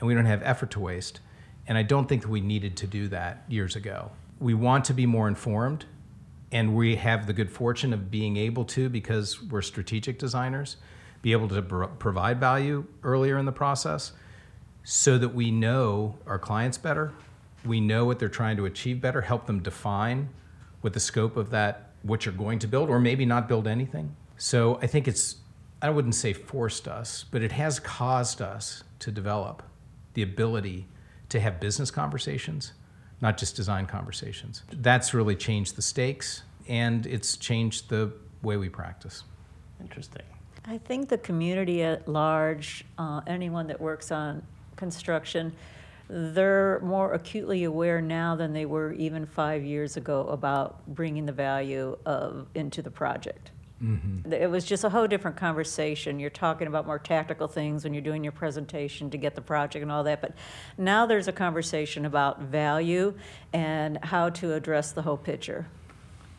and 0.00 0.08
we 0.08 0.14
don't 0.14 0.26
have 0.26 0.42
effort 0.42 0.72
to 0.72 0.80
waste. 0.80 1.20
And 1.68 1.78
I 1.78 1.84
don't 1.84 2.08
think 2.08 2.22
that 2.22 2.30
we 2.30 2.40
needed 2.40 2.76
to 2.78 2.88
do 2.88 3.06
that 3.10 3.44
years 3.48 3.76
ago. 3.76 4.10
We 4.40 4.54
want 4.54 4.86
to 4.86 4.92
be 4.92 5.06
more 5.06 5.28
informed, 5.28 5.84
and 6.50 6.74
we 6.74 6.96
have 6.96 7.28
the 7.28 7.32
good 7.32 7.48
fortune 7.48 7.92
of 7.92 8.10
being 8.10 8.36
able 8.36 8.64
to, 8.64 8.88
because 8.88 9.40
we're 9.40 9.62
strategic 9.62 10.18
designers, 10.18 10.78
be 11.22 11.32
able 11.32 11.48
to 11.48 11.62
pro- 11.62 11.88
provide 11.88 12.38
value 12.38 12.84
earlier 13.02 13.38
in 13.38 13.46
the 13.46 13.52
process 13.52 14.12
so 14.84 15.16
that 15.18 15.28
we 15.28 15.50
know 15.50 16.16
our 16.26 16.38
clients 16.38 16.76
better, 16.76 17.12
we 17.64 17.80
know 17.80 18.04
what 18.04 18.18
they're 18.18 18.28
trying 18.28 18.56
to 18.56 18.64
achieve 18.66 19.00
better, 19.00 19.20
help 19.20 19.46
them 19.46 19.60
define 19.60 20.28
what 20.80 20.92
the 20.92 21.00
scope 21.00 21.36
of 21.36 21.50
that, 21.50 21.90
what 22.02 22.26
you're 22.26 22.34
going 22.34 22.58
to 22.58 22.66
build, 22.66 22.90
or 22.90 22.98
maybe 22.98 23.24
not 23.24 23.48
build 23.48 23.68
anything. 23.68 24.16
So 24.36 24.80
I 24.82 24.88
think 24.88 25.06
it's, 25.06 25.36
I 25.80 25.90
wouldn't 25.90 26.16
say 26.16 26.32
forced 26.32 26.88
us, 26.88 27.24
but 27.30 27.42
it 27.42 27.52
has 27.52 27.78
caused 27.78 28.42
us 28.42 28.82
to 28.98 29.12
develop 29.12 29.62
the 30.14 30.22
ability 30.22 30.88
to 31.28 31.38
have 31.38 31.60
business 31.60 31.92
conversations, 31.92 32.72
not 33.20 33.38
just 33.38 33.54
design 33.54 33.86
conversations. 33.86 34.64
That's 34.72 35.14
really 35.14 35.36
changed 35.36 35.76
the 35.76 35.82
stakes. 35.82 36.42
and 36.68 37.06
it's 37.06 37.36
changed 37.36 37.88
the 37.88 38.12
way 38.42 38.56
we 38.56 38.68
practice. 38.68 39.24
Interesting. 39.80 40.22
I 40.64 40.78
think 40.78 41.08
the 41.08 41.18
community 41.18 41.82
at 41.82 42.06
large, 42.06 42.84
uh, 42.96 43.20
anyone 43.26 43.66
that 43.66 43.80
works 43.80 44.12
on 44.12 44.42
construction, 44.76 45.52
they're 46.08 46.78
more 46.80 47.14
acutely 47.14 47.64
aware 47.64 48.00
now 48.00 48.36
than 48.36 48.52
they 48.52 48.66
were 48.66 48.92
even 48.92 49.26
five 49.26 49.64
years 49.64 49.96
ago 49.96 50.26
about 50.28 50.86
bringing 50.86 51.26
the 51.26 51.32
value 51.32 51.96
of 52.04 52.46
into 52.54 52.82
the 52.82 52.90
project. 52.90 53.50
It 54.32 54.48
was 54.48 54.64
just 54.64 54.84
a 54.84 54.88
whole 54.90 55.08
different 55.08 55.36
conversation. 55.36 56.20
You're 56.20 56.30
talking 56.30 56.68
about 56.68 56.86
more 56.86 57.00
tactical 57.00 57.48
things 57.48 57.82
when 57.82 57.92
you're 57.92 58.02
doing 58.02 58.22
your 58.22 58.32
presentation 58.32 59.10
to 59.10 59.16
get 59.16 59.34
the 59.34 59.40
project 59.40 59.82
and 59.82 59.90
all 59.90 60.04
that. 60.04 60.20
But 60.20 60.34
now 60.78 61.06
there's 61.06 61.26
a 61.26 61.32
conversation 61.32 62.04
about 62.04 62.42
value 62.42 63.14
and 63.52 63.98
how 64.04 64.28
to 64.30 64.52
address 64.54 64.92
the 64.92 65.02
whole 65.02 65.16
picture. 65.16 65.66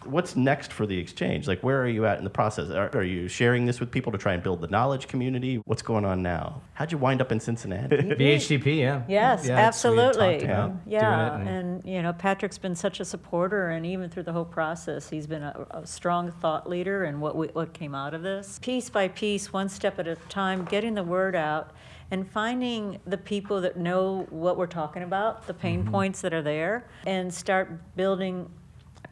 What's 0.06 0.36
next 0.36 0.72
for 0.74 0.86
the 0.86 0.98
exchange? 0.98 1.48
Like, 1.48 1.62
where 1.62 1.82
are 1.82 1.88
you 1.88 2.06
at 2.06 2.18
in 2.18 2.24
the 2.24 2.30
process? 2.30 2.70
Are, 2.70 2.90
are 2.96 3.04
you 3.04 3.28
sharing 3.28 3.66
this 3.66 3.80
with 3.80 3.92
people 3.92 4.12
to 4.12 4.18
try 4.18 4.34
and 4.34 4.42
build 4.44 4.62
the 4.62 4.68
knowledge 4.68 5.08
community? 5.08 5.62
What's 5.66 5.82
going 5.82 6.06
on 6.06 6.22
now? 6.22 6.62
How'd 6.74 6.92
you 6.92 6.98
wind 6.98 7.22
up 7.22 7.32
in 7.32 7.40
Cincinnati? 7.40 7.96
BHDP, 7.98 8.78
yeah. 8.80 9.04
Yes, 9.08 9.08
Yeah, 9.08 9.34
it's- 9.34 9.44
we 9.46 9.50
had 9.50 9.60
absolutely. 9.60 10.48
talked 10.48 10.76
Yeah, 10.88 11.30
doing 11.30 11.48
it 11.48 11.50
and- 11.52 11.64
and, 11.84 11.86
you 11.86 12.02
know, 12.02 12.14
Patrick's 12.14 12.58
been 12.58 12.76
such 12.76 13.00
a 13.00 13.06
supporter, 13.06 13.70
and 13.70 13.86
even 13.86 14.10
through 14.10 14.24
the 14.24 14.34
whole 14.34 14.46
process, 14.46 15.10
he's 15.10 15.28
been 15.28 15.44
a, 15.44 15.66
a 15.72 15.88
strong 15.88 16.32
thought 16.32 16.70
leader 16.70 17.06
in 17.06 17.20
what, 17.20 17.36
we, 17.36 17.48
what 17.48 17.74
came 17.74 17.96
out 17.96 18.14
of 18.14 18.22
this. 18.22 18.60
Piece 18.62 18.90
by 18.90 19.08
piece, 19.08 19.52
one 19.54 19.70
step 19.70 20.00
at 20.00 20.08
a 20.08 20.16
time, 20.30 20.66
getting 20.66 20.94
the 20.96 21.04
word 21.04 21.36
out, 21.36 21.72
and 22.12 22.30
finding 22.30 23.00
the 23.08 23.18
people 23.18 23.62
that 23.62 23.78
know 23.78 24.28
what 24.30 24.58
we're 24.58 24.68
talking 24.68 25.04
about, 25.04 25.48
the 25.48 25.54
pain 25.54 25.82
Mm-hmm. 25.82 25.92
points 25.92 26.22
that 26.22 26.34
are 26.34 26.42
there, 26.42 26.86
and 27.08 27.34
start 27.34 27.96
building 27.96 28.48
a 28.48 28.63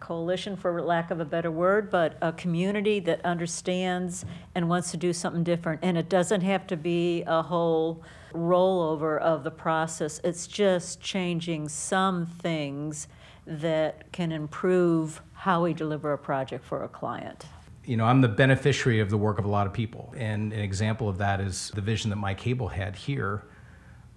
coalition, 0.01 0.57
for 0.57 0.81
lack 0.81 1.11
of 1.11 1.21
a 1.21 1.25
better 1.25 1.49
word, 1.49 1.89
but 1.89 2.17
a 2.21 2.33
community 2.33 2.99
that 2.99 3.23
understands 3.23 4.25
and 4.53 4.67
wants 4.67 4.91
to 4.91 4.97
do 4.97 5.13
something 5.13 5.43
different. 5.45 5.79
And 5.81 5.97
it 5.97 6.09
doesn't 6.09 6.41
have 6.41 6.67
to 6.67 6.75
be 6.75 7.23
a 7.25 7.41
whole 7.41 8.03
rollover 8.33 9.19
of 9.19 9.45
the 9.45 9.51
process. 9.51 10.19
It's 10.23 10.47
just 10.47 10.99
changing 10.99 11.69
some 11.69 12.25
things 12.25 13.07
that 13.47 14.11
can 14.11 14.31
improve 14.31 15.21
how 15.33 15.63
we 15.63 15.73
deliver 15.73 16.11
a 16.13 16.17
project 16.17 16.65
for 16.65 16.83
a 16.83 16.87
client. 16.89 17.45
you 17.83 17.97
know, 17.97 18.05
I'm 18.05 18.21
the 18.21 18.27
beneficiary 18.27 18.99
of 18.99 19.09
the 19.09 19.17
work 19.17 19.39
of 19.39 19.45
a 19.45 19.47
lot 19.47 19.65
of 19.65 19.73
people. 19.73 20.13
And 20.15 20.53
an 20.53 20.59
example 20.59 21.09
of 21.09 21.17
that 21.17 21.41
is 21.41 21.71
the 21.73 21.81
vision 21.81 22.09
that 22.11 22.17
Mike 22.17 22.37
Cable 22.37 22.67
had 22.67 22.95
here 22.95 23.43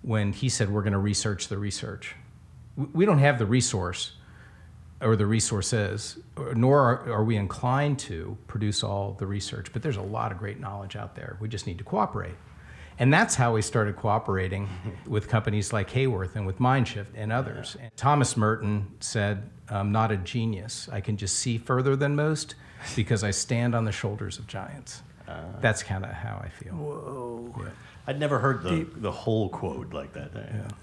when 0.03 0.33
he 0.35 0.51
said, 0.51 0.69
we're 0.71 0.83
going 0.83 0.93
to 0.93 0.99
research 0.99 1.49
the 1.49 1.57
research. 1.57 2.15
We- 2.77 3.07
don't 3.07 3.21
have 3.21 3.39
the 3.39 3.47
resource 3.47 4.13
or 5.01 5.17
the 5.17 5.27
resources, 5.27 6.19
or- 6.37 6.55
nor 6.55 6.81
are, 6.81 7.13
are 7.13 7.25
we 7.25 7.37
inclined 7.37 7.99
to 8.01 8.37
produce 8.47 8.83
all 8.83 9.13
the 9.19 9.27
research, 9.27 9.73
but 9.73 9.83
there's 9.83 9.97
a 9.97 10.03
lot 10.03 10.33
of 10.33 10.39
great 10.39 10.61
knowledge 10.61 10.97
out 10.97 11.15
there. 11.15 11.37
We 11.41 11.49
just 11.49 11.67
need 11.67 11.79
to 11.79 11.85
cooperate. 11.85 12.35
And 12.99 13.13
that's 13.13 13.35
how 13.35 13.55
we 13.55 13.63
started 13.63 13.97
cooperating 13.97 14.69
with 15.07 15.29
companies 15.29 15.73
like 15.73 15.91
Haworth 15.91 16.37
and 16.37 16.47
with 16.47 16.59
Mindshift 16.59 17.09
and 17.17 17.33
others. 17.33 17.77
And 17.81 17.91
Thomas 17.97 18.37
Merton 18.37 18.87
said, 19.01 19.51
I'm 19.69 19.91
not 19.93 20.13
a 20.13 20.17
genius. 20.17 20.89
I 20.93 21.01
can 21.01 21.17
just 21.17 21.37
see 21.37 21.59
further 21.59 21.97
than 21.97 22.15
most 22.15 22.55
because 22.95 23.25
I 23.25 23.31
stand 23.33 23.75
on 23.75 23.85
the 23.85 23.93
shoulders 23.93 24.39
of 24.39 24.47
giants. 24.47 25.03
Uh. 25.27 25.43
That's 25.61 25.83
kind 25.83 26.05
of 26.05 26.11
how 26.13 26.41
I 26.45 26.49
feel. 26.49 26.75
Whoa. 26.75 27.67
I'd 28.07 28.21
never 28.21 28.39
heard 28.39 28.63
the, 28.63 28.87
the 28.97 29.11
whole 29.11 29.49
quote 29.49 29.95
like 29.95 30.13
that. 30.13 30.31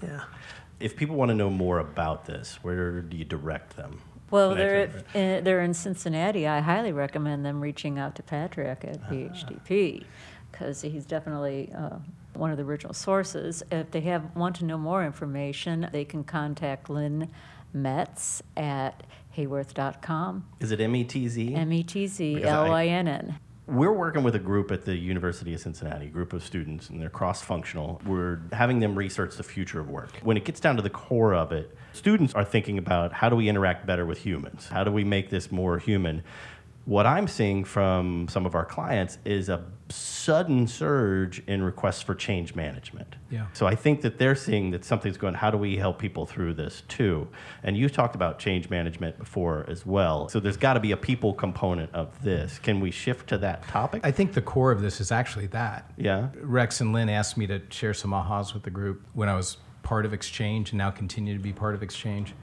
Yeah. 0.02 0.24
If 0.82 0.96
people 0.96 1.16
want 1.16 1.28
to 1.30 1.34
know 1.34 1.50
more 1.50 1.78
about 1.78 2.26
this, 2.26 2.58
where 2.62 3.00
do 3.00 3.16
you 3.16 3.24
direct 3.24 3.76
them? 3.76 4.00
Well, 4.30 4.54
they're, 4.54 4.88
uh, 5.14 5.40
they're 5.42 5.60
in 5.60 5.74
Cincinnati. 5.74 6.48
I 6.48 6.60
highly 6.60 6.92
recommend 6.92 7.44
them 7.44 7.60
reaching 7.60 7.98
out 7.98 8.14
to 8.16 8.22
Patrick 8.22 8.82
at 8.84 9.00
BHDP 9.10 10.04
because 10.50 10.80
he's 10.82 11.04
definitely 11.04 11.70
uh, 11.76 11.98
one 12.34 12.50
of 12.50 12.56
the 12.56 12.64
original 12.64 12.94
sources. 12.94 13.62
If 13.70 13.90
they 13.90 14.00
have 14.02 14.34
want 14.34 14.56
to 14.56 14.64
know 14.64 14.78
more 14.78 15.04
information, 15.04 15.88
they 15.92 16.04
can 16.06 16.24
contact 16.24 16.88
Lynn 16.88 17.28
Metz 17.74 18.42
at 18.56 19.02
haworth.com. 19.36 20.46
Is 20.60 20.72
it 20.72 20.80
E 20.80 20.84
METZ? 20.86 21.56
M 21.56 21.72
E 21.72 21.82
T 21.82 22.06
Z 22.06 22.44
I- 22.44 22.48
L 22.48 22.68
Y 22.68 22.86
N 22.86 23.08
N. 23.08 23.38
We're 23.68 23.92
working 23.92 24.24
with 24.24 24.34
a 24.34 24.40
group 24.40 24.72
at 24.72 24.84
the 24.84 24.96
University 24.96 25.54
of 25.54 25.60
Cincinnati, 25.60 26.06
a 26.06 26.08
group 26.08 26.32
of 26.32 26.42
students, 26.42 26.90
and 26.90 27.00
they're 27.00 27.08
cross 27.08 27.42
functional. 27.42 28.02
We're 28.04 28.40
having 28.50 28.80
them 28.80 28.96
research 28.96 29.36
the 29.36 29.44
future 29.44 29.78
of 29.78 29.88
work. 29.88 30.18
When 30.22 30.36
it 30.36 30.44
gets 30.44 30.58
down 30.58 30.74
to 30.76 30.82
the 30.82 30.90
core 30.90 31.32
of 31.32 31.52
it, 31.52 31.72
students 31.92 32.34
are 32.34 32.44
thinking 32.44 32.76
about 32.76 33.12
how 33.12 33.28
do 33.28 33.36
we 33.36 33.48
interact 33.48 33.86
better 33.86 34.04
with 34.04 34.18
humans? 34.18 34.66
How 34.68 34.82
do 34.82 34.90
we 34.90 35.04
make 35.04 35.30
this 35.30 35.52
more 35.52 35.78
human? 35.78 36.24
What 36.86 37.06
I'm 37.06 37.28
seeing 37.28 37.62
from 37.62 38.26
some 38.28 38.46
of 38.46 38.56
our 38.56 38.64
clients 38.64 39.18
is 39.24 39.48
a 39.48 39.64
sudden 39.92 40.66
surge 40.66 41.42
in 41.46 41.62
requests 41.62 42.02
for 42.02 42.14
change 42.14 42.54
management. 42.54 43.16
Yeah. 43.30 43.46
So 43.52 43.66
I 43.66 43.74
think 43.74 44.00
that 44.02 44.18
they're 44.18 44.34
seeing 44.34 44.70
that 44.72 44.84
something's 44.84 45.16
going, 45.16 45.34
how 45.34 45.50
do 45.50 45.58
we 45.58 45.76
help 45.76 45.98
people 45.98 46.26
through 46.26 46.54
this 46.54 46.82
too? 46.88 47.28
And 47.62 47.76
you 47.76 47.88
talked 47.88 48.14
about 48.14 48.38
change 48.38 48.70
management 48.70 49.18
before 49.18 49.64
as 49.68 49.86
well. 49.86 50.28
So 50.28 50.40
there's 50.40 50.56
got 50.56 50.74
to 50.74 50.80
be 50.80 50.92
a 50.92 50.96
people 50.96 51.32
component 51.32 51.92
of 51.94 52.22
this. 52.22 52.58
Can 52.58 52.80
we 52.80 52.90
shift 52.90 53.28
to 53.28 53.38
that 53.38 53.66
topic? 53.68 54.02
I 54.04 54.10
think 54.10 54.32
the 54.32 54.42
core 54.42 54.72
of 54.72 54.80
this 54.80 55.00
is 55.00 55.12
actually 55.12 55.46
that. 55.48 55.90
yeah. 55.96 56.28
Rex 56.40 56.80
and 56.80 56.92
Lynn 56.92 57.08
asked 57.08 57.36
me 57.36 57.46
to 57.46 57.62
share 57.70 57.94
some 57.94 58.10
ahas 58.10 58.54
with 58.54 58.62
the 58.62 58.70
group 58.70 59.02
when 59.12 59.28
I 59.28 59.36
was 59.36 59.58
part 59.82 60.06
of 60.06 60.12
Exchange 60.12 60.70
and 60.70 60.78
now 60.78 60.90
continue 60.90 61.36
to 61.36 61.42
be 61.42 61.52
part 61.52 61.74
of 61.74 61.82
Exchange. 61.82 62.34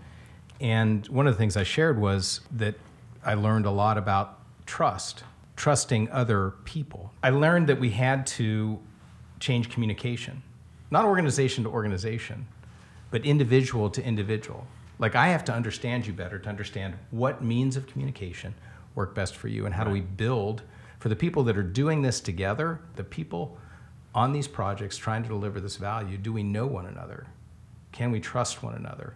And 0.61 1.07
one 1.07 1.27
of 1.27 1.33
the 1.33 1.37
things 1.37 1.55
I 1.55 1.63
shared 1.63 1.99
was 1.99 2.41
that 2.51 2.75
I 3.23 3.33
learned 3.33 3.65
a 3.65 3.71
lot 3.71 3.97
about 3.97 4.39
trust, 4.65 5.23
trusting 5.59 6.09
other 6.09 6.53
people. 6.63 7.11
I 7.21 7.31
learned 7.31 7.67
that 7.67 7.81
we 7.81 7.89
had 7.89 8.25
to 8.27 8.79
change 9.41 9.69
communication, 9.69 10.41
not 10.89 11.03
organization 11.03 11.65
to 11.65 11.69
organization, 11.69 12.47
but 13.11 13.25
individual 13.25 13.89
to 13.89 14.01
individual. 14.01 14.65
Like 14.99 15.15
I 15.15 15.27
have 15.27 15.43
to 15.45 15.53
understand 15.53 16.07
you 16.07 16.13
better 16.13 16.39
to 16.39 16.47
understand 16.47 16.93
what 17.11 17.43
means 17.43 17.75
of 17.75 17.87
communication 17.87 18.55
work 18.95 19.13
best 19.13 19.35
for 19.35 19.49
you 19.49 19.65
and 19.65 19.75
how 19.75 19.83
do 19.83 19.91
we 19.91 19.99
build 19.99 20.61
for 20.97 21.09
the 21.09 21.15
people 21.15 21.43
that 21.43 21.57
are 21.57 21.63
doing 21.63 22.03
this 22.03 22.21
together, 22.21 22.79
the 22.95 23.03
people 23.03 23.57
on 24.15 24.31
these 24.31 24.47
projects 24.47 24.95
trying 24.95 25.23
to 25.23 25.29
deliver 25.29 25.59
this 25.59 25.75
value, 25.75 26.17
do 26.17 26.31
we 26.31 26.41
know 26.41 26.67
one 26.67 26.85
another? 26.85 27.27
Can 27.91 28.11
we 28.11 28.21
trust 28.21 28.63
one 28.63 28.75
another 28.75 29.13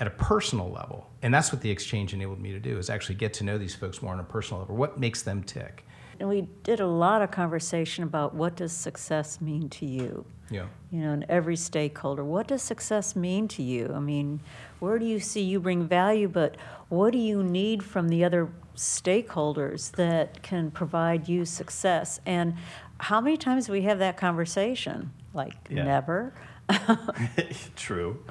at 0.00 0.06
a 0.06 0.10
personal 0.10 0.70
level? 0.70 1.10
And 1.22 1.32
that's 1.32 1.52
what 1.52 1.60
the 1.62 1.70
exchange 1.70 2.14
enabled 2.14 2.40
me 2.40 2.52
to 2.52 2.60
do 2.60 2.78
is 2.78 2.88
actually 2.90 3.16
get 3.16 3.32
to 3.34 3.44
know 3.44 3.58
these 3.58 3.74
folks 3.74 4.00
more 4.02 4.12
on 4.12 4.20
a 4.20 4.24
personal 4.24 4.60
level. 4.60 4.76
What 4.76 4.98
makes 4.98 5.22
them 5.22 5.42
tick? 5.42 5.84
And 6.20 6.28
we 6.28 6.42
did 6.64 6.80
a 6.80 6.86
lot 6.86 7.22
of 7.22 7.30
conversation 7.30 8.02
about 8.04 8.34
what 8.34 8.56
does 8.56 8.72
success 8.72 9.40
mean 9.40 9.68
to 9.70 9.86
you? 9.86 10.24
Yeah. 10.50 10.64
you 10.90 11.00
know, 11.02 11.12
and 11.12 11.26
every 11.28 11.56
stakeholder. 11.56 12.24
What 12.24 12.48
does 12.48 12.62
success 12.62 13.14
mean 13.14 13.48
to 13.48 13.62
you? 13.62 13.92
I 13.94 13.98
mean, 14.00 14.40
where 14.78 14.98
do 14.98 15.04
you 15.04 15.20
see 15.20 15.42
you 15.42 15.60
bring 15.60 15.86
value, 15.86 16.26
but 16.26 16.56
what 16.88 17.12
do 17.12 17.18
you 17.18 17.42
need 17.42 17.82
from 17.84 18.08
the 18.08 18.24
other 18.24 18.48
stakeholders 18.74 19.90
that 19.92 20.42
can 20.42 20.70
provide 20.70 21.28
you 21.28 21.44
success? 21.44 22.18
And 22.24 22.54
how 22.98 23.20
many 23.20 23.36
times 23.36 23.66
do 23.66 23.72
we 23.72 23.82
have 23.82 23.98
that 23.98 24.16
conversation? 24.16 25.12
Like, 25.34 25.52
Yeah. 25.68 25.84
never. 25.84 26.32
True. 27.76 28.24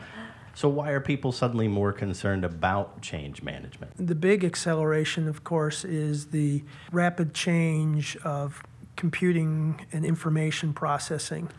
So 0.58 0.68
why 0.68 0.90
are 0.90 1.00
people 1.00 1.32
suddenly 1.32 1.68
more 1.68 1.94
concerned 1.94 2.44
about 2.44 3.00
change 3.04 3.44
management? 3.44 3.92
The 3.96 4.16
big 4.16 4.44
acceleration, 4.44 5.28
of 5.28 5.44
course, 5.44 5.86
is 5.86 6.32
the 6.32 6.64
rapid 6.92 7.36
change 7.36 8.18
of 8.24 8.64
computing 8.96 9.86
and 9.92 10.04
information 10.04 10.74
processing. 10.74 11.50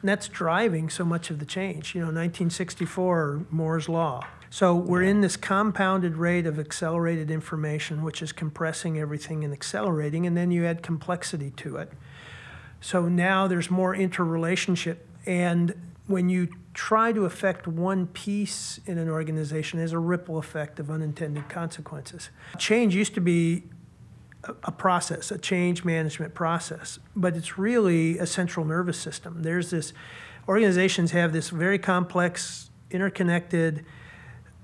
And 0.00 0.08
that's 0.08 0.26
driving 0.26 0.90
so 0.90 1.04
much 1.04 1.30
of 1.30 1.38
the 1.38 1.44
change. 1.46 1.94
You 1.94 2.00
know, 2.00 2.06
1964, 2.06 3.46
Moore's 3.50 3.88
Law. 3.88 4.26
So 4.50 4.74
we're 4.74 5.04
in 5.04 5.20
this 5.20 5.36
compounded 5.36 6.16
rate 6.16 6.44
of 6.44 6.58
accelerated 6.58 7.30
information, 7.30 8.02
which 8.02 8.20
is 8.20 8.32
compressing 8.32 8.98
everything 8.98 9.44
and 9.44 9.52
accelerating, 9.52 10.26
and 10.26 10.36
then 10.36 10.50
you 10.50 10.66
add 10.66 10.82
complexity 10.82 11.52
to 11.52 11.76
it. 11.76 11.92
So 12.80 13.08
now 13.08 13.46
there's 13.46 13.70
more 13.70 13.94
interrelationship. 13.94 15.06
And 15.24 15.72
when 16.08 16.28
you 16.28 16.48
try 16.80 17.12
to 17.12 17.26
affect 17.26 17.66
one 17.68 18.06
piece 18.06 18.80
in 18.86 18.96
an 18.96 19.06
organization, 19.06 19.78
there's 19.78 19.92
a 19.92 19.98
ripple 19.98 20.38
effect 20.38 20.80
of 20.80 20.90
unintended 20.90 21.46
consequences. 21.46 22.30
Change 22.56 22.94
used 22.94 23.12
to 23.12 23.20
be 23.20 23.64
a 24.64 24.72
process, 24.72 25.30
a 25.30 25.36
change 25.36 25.84
management 25.84 26.32
process, 26.32 26.98
but 27.14 27.36
it's 27.36 27.58
really 27.58 28.16
a 28.16 28.26
central 28.26 28.64
nervous 28.64 28.98
system. 28.98 29.42
There's 29.42 29.68
this, 29.68 29.92
organizations 30.48 31.10
have 31.10 31.34
this 31.34 31.50
very 31.50 31.78
complex, 31.78 32.70
interconnected, 32.90 33.84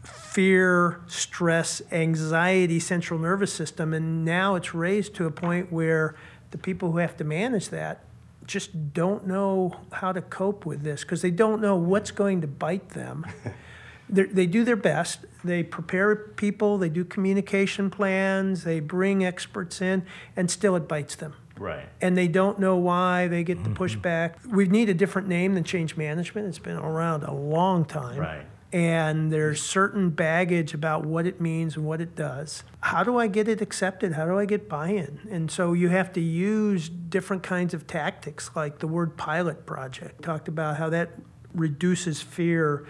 fear, 0.02 1.02
stress, 1.08 1.82
anxiety 1.92 2.80
central 2.80 3.20
nervous 3.20 3.52
system, 3.52 3.92
and 3.92 4.24
now 4.24 4.54
it's 4.54 4.74
raised 4.74 5.14
to 5.16 5.26
a 5.26 5.30
point 5.30 5.70
where 5.70 6.14
the 6.50 6.56
people 6.56 6.92
who 6.92 6.98
have 6.98 7.14
to 7.18 7.24
manage 7.24 7.68
that 7.68 8.05
just 8.46 8.92
don't 8.92 9.26
know 9.26 9.76
how 9.92 10.12
to 10.12 10.22
cope 10.22 10.64
with 10.64 10.82
this 10.82 11.02
because 11.02 11.22
they 11.22 11.30
don't 11.30 11.60
know 11.60 11.76
what's 11.76 12.10
going 12.10 12.40
to 12.40 12.46
bite 12.46 12.90
them. 12.90 13.26
they're- 14.08 14.26
do 14.26 14.64
their 14.64 14.76
best. 14.76 15.24
They 15.44 15.62
prepare 15.62 16.14
people, 16.16 16.78
they 16.78 16.88
do 16.88 17.04
communication 17.04 17.90
plans, 17.90 18.64
they 18.64 18.80
bring 18.80 19.24
experts 19.24 19.80
in, 19.80 20.04
and 20.36 20.50
still 20.50 20.76
it 20.76 20.88
bites 20.88 21.16
them. 21.16 21.34
Right. 21.58 21.88
And 22.00 22.16
they 22.16 22.28
don't 22.28 22.58
know 22.58 22.76
why 22.76 23.28
they 23.28 23.42
get 23.42 23.64
the 23.64 23.70
mm-hmm. 23.70 23.82
pushback. 23.82 24.46
We 24.46 24.66
need 24.66 24.88
a 24.88 24.94
different 24.94 25.28
name 25.28 25.54
than 25.54 25.64
change 25.64 25.96
management. 25.96 26.48
It's 26.48 26.58
been 26.58 26.76
around 26.76 27.22
a 27.22 27.32
long 27.32 27.84
time. 27.84 28.18
Right. 28.18 28.46
And 28.72 29.32
there's 29.32 29.62
certain 29.62 30.10
baggage 30.10 30.74
about 30.74 31.06
what 31.06 31.26
it 31.26 31.40
means 31.40 31.76
and 31.76 31.86
what 31.86 32.00
it 32.00 32.16
does. 32.16 32.64
How 32.80 33.04
do 33.04 33.16
I 33.16 33.26
get 33.26 33.48
it 33.48 33.60
accepted? 33.60 34.12
How 34.14 34.26
do 34.26 34.38
I 34.38 34.44
get 34.44 34.68
buy-in? 34.68 35.20
And 35.30 35.50
so 35.50 35.72
you 35.72 35.88
have 35.90 36.12
to 36.14 36.20
use 36.20 36.88
different 36.88 37.42
kinds 37.42 37.74
of 37.74 37.86
tactics, 37.86 38.50
like 38.54 38.80
the 38.80 38.88
word 38.88 39.16
pilot 39.16 39.66
project. 39.66 40.22
Talked 40.22 40.48
about 40.48 40.76
how 40.76 40.90
that 40.90 41.10
reduces 41.54 42.20
fear 42.20 42.86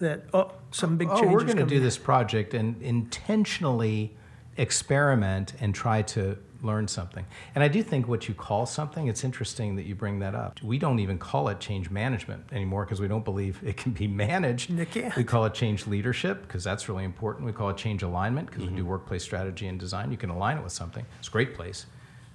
that, 0.00 0.24
oh, 0.32 0.52
some 0.70 0.96
big 0.96 1.08
change 1.08 1.22
oh, 1.24 1.28
we're 1.28 1.44
going 1.44 1.58
to 1.58 1.66
do 1.66 1.80
this 1.80 1.98
project 1.98 2.54
and 2.54 2.80
intentionally 2.82 4.16
experiment 4.56 5.52
and 5.60 5.74
try 5.74 6.02
to 6.02 6.38
learn 6.62 6.88
something. 6.88 7.24
And 7.54 7.64
I 7.64 7.68
do 7.68 7.82
think 7.82 8.08
what 8.08 8.28
you 8.28 8.34
call 8.34 8.66
something, 8.66 9.08
it's 9.08 9.24
interesting 9.24 9.76
that 9.76 9.84
you 9.86 9.94
bring 9.94 10.18
that 10.20 10.34
up. 10.34 10.62
We 10.62 10.78
don't 10.78 10.98
even 11.00 11.18
call 11.18 11.48
it 11.48 11.60
change 11.60 11.90
management 11.90 12.44
anymore 12.52 12.84
because 12.84 13.00
we 13.00 13.08
don't 13.08 13.24
believe 13.24 13.60
it 13.64 13.76
can 13.76 13.92
be 13.92 14.06
managed. 14.06 14.70
It 14.70 14.90
can't. 14.90 15.14
We 15.16 15.24
call 15.24 15.44
it 15.46 15.54
change 15.54 15.86
leadership 15.86 16.42
because 16.42 16.62
that's 16.64 16.88
really 16.88 17.04
important. 17.04 17.46
We 17.46 17.52
call 17.52 17.70
it 17.70 17.76
change 17.76 18.02
alignment 18.02 18.48
because 18.48 18.64
Mm-hmm. 18.64 18.74
we 18.74 18.80
do 18.82 18.86
workplace 18.86 19.22
strategy 19.22 19.66
and 19.68 19.80
design. 19.80 20.10
You 20.10 20.18
can 20.18 20.30
align 20.30 20.58
it 20.58 20.62
with 20.62 20.72
something. 20.72 21.06
It's 21.18 21.28
a 21.28 21.30
great 21.30 21.54
place 21.54 21.86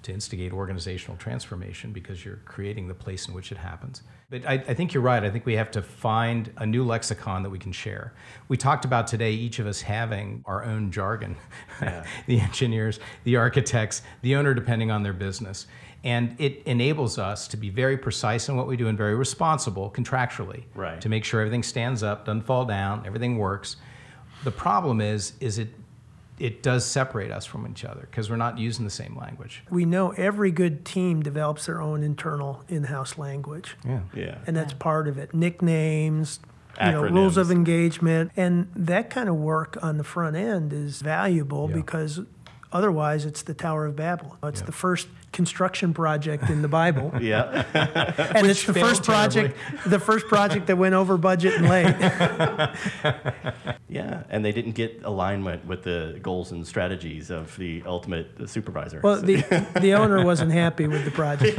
to 0.05 0.13
instigate 0.13 0.53
organizational 0.53 1.17
transformation 1.17 1.91
because 1.91 2.23
you're 2.23 2.39
creating 2.45 2.87
the 2.87 2.93
place 2.93 3.27
in 3.27 3.33
which 3.33 3.51
it 3.51 3.57
happens. 3.57 4.03
But 4.29 4.45
I, 4.45 4.53
I 4.53 4.73
think 4.73 4.93
you're 4.93 5.03
right. 5.03 5.23
I 5.23 5.29
think 5.29 5.45
we 5.45 5.55
have 5.55 5.71
to 5.71 5.81
find 5.81 6.51
a 6.57 6.65
new 6.65 6.83
lexicon 6.83 7.43
that 7.43 7.49
we 7.49 7.59
can 7.59 7.71
share. 7.71 8.13
We 8.47 8.55
talked 8.57 8.85
about 8.85 9.07
today 9.07 9.31
each 9.31 9.59
of 9.59 9.65
us 9.67 9.81
having 9.81 10.43
our 10.45 10.63
own 10.63 10.91
jargon 10.91 11.35
the 12.27 12.39
engineers, 12.39 12.99
the 13.23 13.35
architects, 13.35 14.03
the 14.21 14.35
owner, 14.35 14.53
depending 14.53 14.91
on 14.91 15.03
their 15.03 15.13
business. 15.13 15.67
And 16.03 16.35
it 16.39 16.61
enables 16.67 17.17
us 17.17 17.47
to 17.47 17.57
be 17.57 17.71
very 17.71 17.97
precise 17.97 18.47
in 18.47 18.55
what 18.55 18.67
we 18.67 18.77
do 18.77 18.87
and 18.87 18.97
very 18.97 19.15
responsible 19.15 19.89
contractually 19.89 20.63
Right. 20.75 21.01
to 21.01 21.09
make 21.09 21.25
sure 21.25 21.41
everything 21.41 21.63
stands 21.63 22.03
up, 22.03 22.25
doesn't 22.25 22.43
fall 22.43 22.65
down, 22.65 23.03
everything 23.07 23.39
works. 23.39 23.77
The 24.43 24.51
problem 24.51 25.01
is, 25.01 25.33
is 25.39 25.57
it 25.57 25.69
it 26.37 26.61
does 26.61 26.85
separate 26.85 27.31
us 27.31 27.45
from 27.45 27.65
each 27.67 27.85
other 27.85 28.01
because 28.11 28.29
we're 28.29 28.35
not 28.35 28.57
using 28.57 28.83
the 28.83 28.91
same 28.91 29.15
language. 29.17 29.63
We 29.69 29.85
know 29.85 30.11
every 30.11 30.51
good 30.51 30.83
team 30.85 31.23
develops 31.23 31.65
their 31.67 31.81
own 31.81 32.03
internal 32.03 32.63
in-house 32.67 33.17
language. 33.17 33.77
Yeah. 33.85 34.01
Yeah. 34.13 34.37
and 34.45 34.55
that's 34.55 34.73
part 34.73 35.07
of 35.07 35.17
it. 35.17 35.33
Nicknames, 35.33 36.39
you 36.83 36.91
know, 36.91 37.03
rules 37.03 37.37
of 37.37 37.51
engagement, 37.51 38.31
and 38.35 38.67
that 38.75 39.09
kind 39.09 39.29
of 39.29 39.35
work 39.35 39.77
on 39.81 39.97
the 39.97 40.03
front 40.03 40.35
end 40.35 40.73
is 40.73 41.01
valuable 41.01 41.69
Yeah. 41.69 41.75
because 41.77 42.19
otherwise 42.71 43.25
it's 43.25 43.43
the 43.43 43.53
Tower 43.53 43.85
of 43.85 43.95
Babel. 43.95 44.37
It's 44.43 44.61
the 44.61 44.71
first 44.71 45.07
construction 45.31 45.93
project 45.93 46.49
in 46.49 46.61
the 46.61 46.67
Bible, 46.69 47.11
Yeah. 47.21 47.65
and 48.33 48.47
it's 48.47 48.63
the 48.65 48.73
first 48.73 49.03
project, 49.03 49.57
the 49.85 49.99
first 49.99 50.27
project 50.27 50.67
that 50.67 50.77
went 50.77 50.95
over 50.95 51.17
budget 51.17 51.55
and 51.55 51.67
late. 51.67 51.93
yeah. 53.89 54.23
And 54.29 54.43
they 54.45 54.51
didn't 54.51 54.71
get 54.73 55.01
alignment 55.03 55.65
with 55.65 55.83
the 55.83 56.19
goals 56.21 56.51
and 56.51 56.65
strategies 56.65 57.29
of 57.31 57.55
the 57.57 57.83
ultimate 57.85 58.49
supervisor. 58.49 59.01
Well, 59.03 59.21
the 59.21 59.41
the 59.81 59.93
owner 59.93 60.23
wasn't 60.23 60.51
happy 60.51 60.87
with 60.87 61.05
the 61.05 61.11
project. 61.11 61.55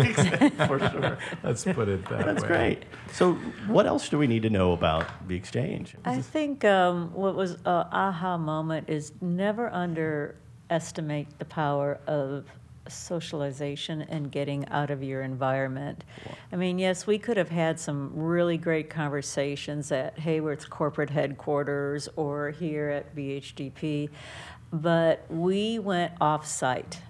for 0.67 0.79
sure. 0.79 1.19
Let's 1.43 1.65
put 1.65 1.89
it 1.89 2.09
that 2.09 2.25
That's 2.25 2.43
way. 2.43 2.49
great. 2.49 2.85
So, 3.13 3.35
what 3.67 3.87
else 3.87 4.09
do 4.09 4.19
we 4.19 4.27
need 4.27 4.43
to 4.43 4.51
know 4.51 4.73
about 4.73 5.29
the 5.29 5.37
exchange? 5.37 5.95
I 6.05 6.21
think 6.21 6.65
um, 6.65 7.13
what 7.13 7.35
was 7.35 7.53
a 7.65 7.87
aha 7.93 8.37
moment 8.39 8.89
is 8.89 9.13
never 9.21 9.69
underestimate 10.69 11.39
the 11.39 11.45
power 11.45 11.99
of 12.07 12.45
socialization 12.89 14.03
and 14.03 14.31
getting 14.31 14.69
out 14.69 14.91
of 14.91 15.03
your 15.03 15.23
environment. 15.23 16.05
I 16.53 16.57
mean, 16.57 16.79
yes, 16.79 17.07
we 17.07 17.19
could 17.19 17.37
have 17.37 17.49
had 17.49 17.81
some 17.81 18.13
really 18.15 18.57
great 18.57 18.91
conversations 18.91 19.91
at 19.91 20.19
Haworth's 20.19 20.67
corporate 20.67 21.11
headquarters 21.11 22.09
or 22.15 22.51
here 22.51 22.89
at 22.91 23.15
BHDP, 23.17 24.09
but 24.73 25.25
we 25.29 25.79
went 25.81 26.13
off-site 26.21 27.01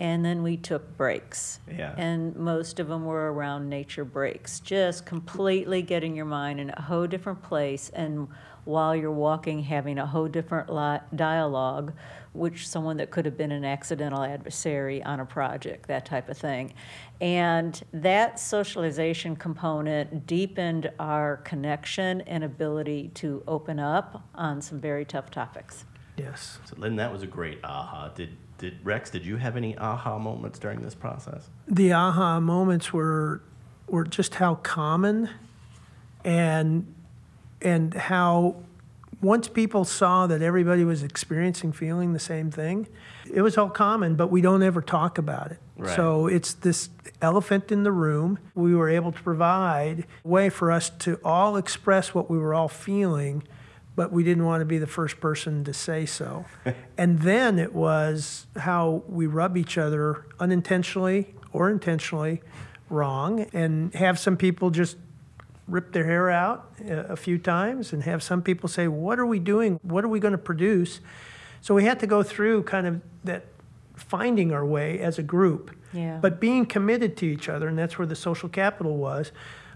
and 0.00 0.24
then 0.24 0.42
we 0.42 0.56
took 0.56 0.96
breaks. 0.96 1.60
Yeah. 1.70 1.94
And 1.96 2.34
most 2.34 2.80
of 2.80 2.88
them 2.88 3.04
were 3.04 3.32
around 3.32 3.68
nature 3.68 4.04
breaks, 4.04 4.58
just 4.58 5.04
completely 5.04 5.82
getting 5.82 6.16
your 6.16 6.24
mind 6.24 6.58
in 6.58 6.70
a 6.70 6.82
whole 6.82 7.06
different 7.06 7.42
place. 7.42 7.90
And 7.90 8.28
while 8.64 8.96
you're 8.96 9.10
walking, 9.12 9.62
having 9.62 9.98
a 9.98 10.06
whole 10.06 10.28
different 10.28 10.72
li- 10.72 11.00
dialogue, 11.14 11.92
which 12.32 12.68
someone 12.68 12.96
that 12.98 13.10
could 13.10 13.24
have 13.24 13.36
been 13.36 13.52
an 13.52 13.64
accidental 13.64 14.22
adversary 14.22 15.02
on 15.02 15.20
a 15.20 15.26
project, 15.26 15.88
that 15.88 16.06
type 16.06 16.28
of 16.28 16.38
thing. 16.38 16.72
And 17.20 17.80
that 17.92 18.38
socialization 18.38 19.34
component 19.36 20.26
deepened 20.26 20.90
our 20.98 21.38
connection 21.38 22.20
and 22.22 22.44
ability 22.44 23.10
to 23.14 23.42
open 23.48 23.78
up 23.80 24.22
on 24.34 24.62
some 24.62 24.80
very 24.80 25.04
tough 25.04 25.30
topics. 25.30 25.84
Yes. 26.16 26.58
So, 26.64 26.76
Lynn, 26.78 26.96
that 26.96 27.12
was 27.12 27.22
a 27.22 27.26
great 27.26 27.58
aha. 27.64 28.10
Did, 28.14 28.36
did 28.58 28.78
Rex, 28.84 29.10
did 29.10 29.24
you 29.24 29.36
have 29.36 29.56
any 29.56 29.76
aha 29.78 30.18
moments 30.18 30.58
during 30.58 30.80
this 30.82 30.94
process? 30.94 31.48
the 31.70 31.92
aha 31.92 32.40
moments 32.40 32.92
were 32.92 33.42
were 33.86 34.04
just 34.04 34.34
how 34.34 34.56
common 34.56 35.30
and 36.24 36.92
and 37.62 37.94
how 37.94 38.56
once 39.22 39.48
people 39.48 39.84
saw 39.84 40.26
that 40.26 40.40
everybody 40.42 40.84
was 40.84 41.02
experiencing 41.02 41.72
feeling 41.72 42.12
the 42.12 42.18
same 42.18 42.50
thing 42.50 42.86
it 43.32 43.42
was 43.42 43.56
all 43.58 43.68
common 43.70 44.14
but 44.16 44.30
we 44.30 44.40
don't 44.40 44.62
ever 44.62 44.80
talk 44.82 45.18
about 45.18 45.50
it 45.52 45.58
Right. 45.76 45.96
so 45.96 46.26
it's 46.26 46.52
this 46.52 46.90
elephant 47.22 47.72
in 47.72 47.84
the 47.84 47.92
room 47.92 48.38
we 48.54 48.74
were 48.74 48.90
able 48.90 49.12
to 49.12 49.22
provide 49.22 50.04
a 50.24 50.28
way 50.28 50.50
for 50.50 50.70
us 50.70 50.90
to 51.00 51.18
all 51.24 51.56
express 51.56 52.14
what 52.14 52.30
we 52.30 52.36
were 52.38 52.52
all 52.52 52.68
feeling 52.68 53.42
but 53.96 54.12
we 54.12 54.22
didn't 54.22 54.44
want 54.44 54.60
to 54.60 54.64
be 54.66 54.78
the 54.78 54.86
first 54.86 55.20
person 55.20 55.64
to 55.64 55.74
say 55.74 56.06
so. 56.06 56.44
and 56.96 57.18
then 57.20 57.58
it 57.58 57.74
was 57.74 58.46
how 58.56 59.02
we 59.08 59.26
rub 59.26 59.56
each 59.58 59.76
other 59.76 60.24
unintentionally 60.38 61.34
or 61.52 61.68
intentionally 61.68 62.40
wrong 62.88 63.46
and 63.52 63.92
have 63.94 64.18
some 64.18 64.36
people 64.36 64.70
just 64.70 64.96
rip 65.70 65.92
their 65.92 66.04
hair 66.04 66.30
out 66.30 66.70
a 66.84 67.12
a 67.12 67.16
few 67.16 67.38
times 67.38 67.92
and 67.92 68.02
have 68.02 68.22
some 68.22 68.42
people 68.42 68.68
say, 68.68 68.88
What 68.88 69.18
are 69.18 69.26
we 69.26 69.38
doing? 69.38 69.78
What 69.82 70.04
are 70.04 70.08
we 70.08 70.20
going 70.20 70.32
to 70.32 70.38
produce? 70.38 71.00
So 71.60 71.74
we 71.74 71.84
had 71.84 72.00
to 72.00 72.06
go 72.06 72.22
through 72.22 72.64
kind 72.64 72.86
of 72.86 73.00
that 73.24 73.44
finding 73.94 74.52
our 74.52 74.64
way 74.64 74.98
as 74.98 75.18
a 75.18 75.22
group, 75.22 75.70
Yeah. 75.92 76.18
but 76.20 76.40
being 76.40 76.64
committed 76.66 77.16
to 77.18 77.26
each 77.26 77.48
other, 77.48 77.68
and 77.68 77.78
that's 77.78 77.98
where 77.98 78.06
the 78.06 78.16
social 78.16 78.48
capital 78.48 78.96
was, 78.96 79.30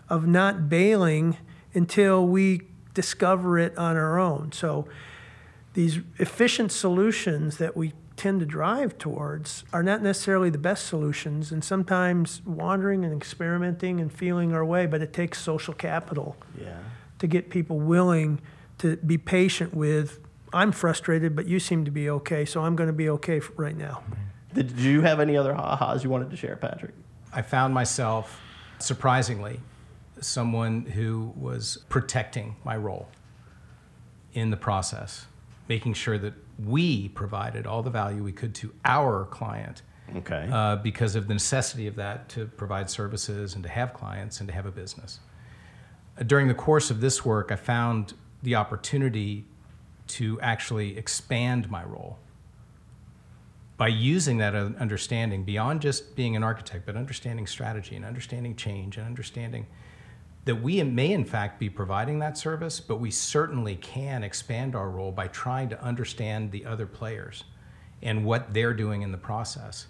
of 0.08 0.26
not 0.26 0.68
bailing 0.68 1.36
until 1.74 2.26
we 2.26 2.62
discover 2.94 3.58
it 3.58 3.76
on 3.76 3.96
our 3.96 4.18
own. 4.18 4.50
So 4.52 4.86
these 5.74 5.98
efficient 6.18 6.72
solutions 6.72 7.58
that 7.58 7.76
we 7.76 7.92
tend 8.16 8.40
to 8.40 8.46
drive 8.46 8.96
towards 8.98 9.64
are 9.72 9.82
not 9.82 10.02
necessarily 10.02 10.48
the 10.50 10.58
best 10.58 10.86
solutions, 10.86 11.50
and 11.50 11.64
sometimes 11.64 12.40
wandering 12.46 13.04
and 13.04 13.12
experimenting 13.14 14.00
and 14.00 14.12
feeling 14.12 14.52
our 14.52 14.64
way, 14.64 14.86
but 14.86 15.00
it 15.02 15.12
takes 15.12 15.40
social 15.40 15.74
capital 15.74 16.36
Yeah. 16.60 16.78
to 17.18 17.26
get 17.26 17.50
people 17.50 17.78
willing 17.80 18.40
to 18.78 18.96
be 18.98 19.18
patient 19.18 19.74
with. 19.74 20.20
I'm 20.52 20.70
frustrated, 20.70 21.34
but 21.34 21.46
you 21.46 21.58
seem 21.58 21.84
to 21.84 21.90
be 21.90 22.08
okay, 22.08 22.44
so 22.44 22.62
I'm 22.62 22.76
going 22.76 22.86
to 22.86 22.92
be 22.92 23.08
okay 23.10 23.38
f- 23.38 23.50
right 23.56 23.76
now. 23.76 24.02
Mm-hmm. 24.04 24.20
Did 24.54 24.70
you 24.78 25.00
have 25.02 25.18
any 25.18 25.36
other 25.36 25.52
ha-has 25.52 26.04
you 26.04 26.10
wanted 26.10 26.30
to 26.30 26.36
share, 26.36 26.54
Patrick? 26.54 26.94
I 27.32 27.42
found 27.42 27.74
myself, 27.74 28.40
surprisingly, 28.78 29.58
someone 30.20 30.82
who 30.82 31.32
was 31.36 31.78
protecting 31.88 32.54
my 32.64 32.76
role 32.76 33.08
in 34.32 34.50
the 34.50 34.56
process, 34.56 35.26
making 35.68 35.94
sure 35.94 36.18
that 36.18 36.34
we 36.58 37.08
provided 37.08 37.66
all 37.66 37.82
the 37.82 37.90
value 37.90 38.22
we 38.22 38.32
could 38.32 38.54
to 38.56 38.72
our 38.84 39.24
client 39.26 39.82
Okay. 40.16 40.48
uh, 40.52 40.76
because 40.76 41.16
of 41.16 41.26
the 41.28 41.34
necessity 41.34 41.86
of 41.86 41.96
that 41.96 42.28
to 42.30 42.46
provide 42.46 42.90
services 42.90 43.54
and 43.54 43.62
to 43.64 43.68
have 43.68 43.94
clients 43.94 44.40
and 44.40 44.48
to 44.48 44.54
have 44.54 44.66
a 44.66 44.70
business. 44.70 45.20
During 46.26 46.46
the 46.46 46.54
course 46.54 46.90
of 46.90 47.00
this 47.00 47.24
work, 47.24 47.50
I 47.50 47.56
found 47.56 48.14
the 48.42 48.54
opportunity 48.54 49.46
to 50.06 50.38
actually 50.40 50.96
expand 50.96 51.70
my 51.70 51.82
role 51.82 52.18
by 53.76 53.88
using 53.88 54.38
that 54.38 54.54
understanding 54.54 55.42
beyond 55.42 55.80
just 55.80 56.14
being 56.14 56.36
an 56.36 56.44
architect, 56.44 56.86
but 56.86 56.94
understanding 56.96 57.46
strategy 57.46 57.96
and 57.96 58.04
understanding 58.04 58.54
change 58.54 58.96
and 58.96 59.06
understanding 59.06 59.66
that 60.44 60.56
we 60.56 60.82
may 60.82 61.12
in 61.12 61.24
fact 61.24 61.58
be 61.58 61.70
providing 61.70 62.18
that 62.18 62.36
service, 62.36 62.80
but 62.80 62.96
we 62.96 63.10
certainly 63.10 63.76
can 63.76 64.22
expand 64.22 64.74
our 64.74 64.90
role 64.90 65.10
by 65.10 65.28
trying 65.28 65.68
to 65.70 65.82
understand 65.82 66.50
the 66.50 66.64
other 66.66 66.86
players 66.86 67.44
and 68.02 68.24
what 68.24 68.52
they're 68.52 68.74
doing 68.74 69.02
in 69.02 69.10
the 69.10 69.18
process. 69.18 69.86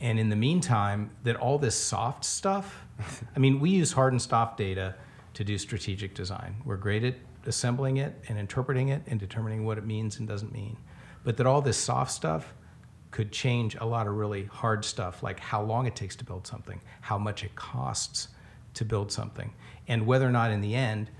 And 0.00 0.18
in 0.18 0.28
the 0.28 0.36
meantime, 0.36 1.10
that 1.24 1.36
all 1.36 1.58
this 1.58 1.74
soft 1.74 2.24
stuff, 2.24 2.84
I 3.36 3.38
mean, 3.38 3.60
we 3.60 3.70
use 3.70 3.92
hard 3.92 4.12
and 4.12 4.20
soft 4.20 4.58
data 4.58 4.94
to 5.34 5.44
do 5.44 5.56
strategic 5.56 6.14
design. 6.14 6.56
We're 6.64 6.76
great 6.76 7.04
at 7.04 7.14
assembling 7.46 7.98
it 7.98 8.14
and 8.28 8.38
interpreting 8.38 8.88
it 8.88 9.02
and 9.06 9.18
determining 9.18 9.64
what 9.64 9.78
it 9.78 9.86
means 9.86 10.18
and 10.18 10.28
doesn't 10.28 10.52
mean. 10.52 10.76
But 11.24 11.36
that 11.38 11.46
all 11.46 11.62
this 11.62 11.78
soft 11.78 12.10
stuff 12.10 12.54
could 13.10 13.32
change 13.32 13.76
a 13.76 13.86
lot 13.86 14.06
of 14.06 14.14
really 14.14 14.44
hard 14.44 14.84
stuff, 14.84 15.22
like 15.22 15.40
how 15.40 15.62
long 15.62 15.86
it 15.86 15.96
takes 15.96 16.16
to 16.16 16.24
build 16.24 16.46
something, 16.46 16.80
how 17.00 17.16
much 17.16 17.44
it 17.44 17.54
costs 17.54 18.28
to 18.76 18.84
build 18.84 19.10
something, 19.12 19.52
and 19.88 20.06
whether 20.06 20.26
or 20.26 20.30
not 20.32 20.50
in 20.50 20.60
the 20.60 20.74
end 20.74 21.10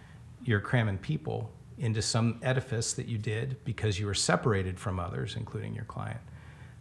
you're 0.44 0.61
cramming 0.61 0.98
people 0.98 1.50
into 1.78 2.00
some 2.00 2.38
edifice 2.42 2.92
that 2.94 3.07
you 3.07 3.18
did 3.18 3.57
because 3.64 3.98
you 3.98 4.07
were 4.07 4.14
separated 4.14 4.78
from 4.78 4.98
others, 5.00 5.36
including 5.36 5.74
your 5.74 5.84
client. 5.84 6.20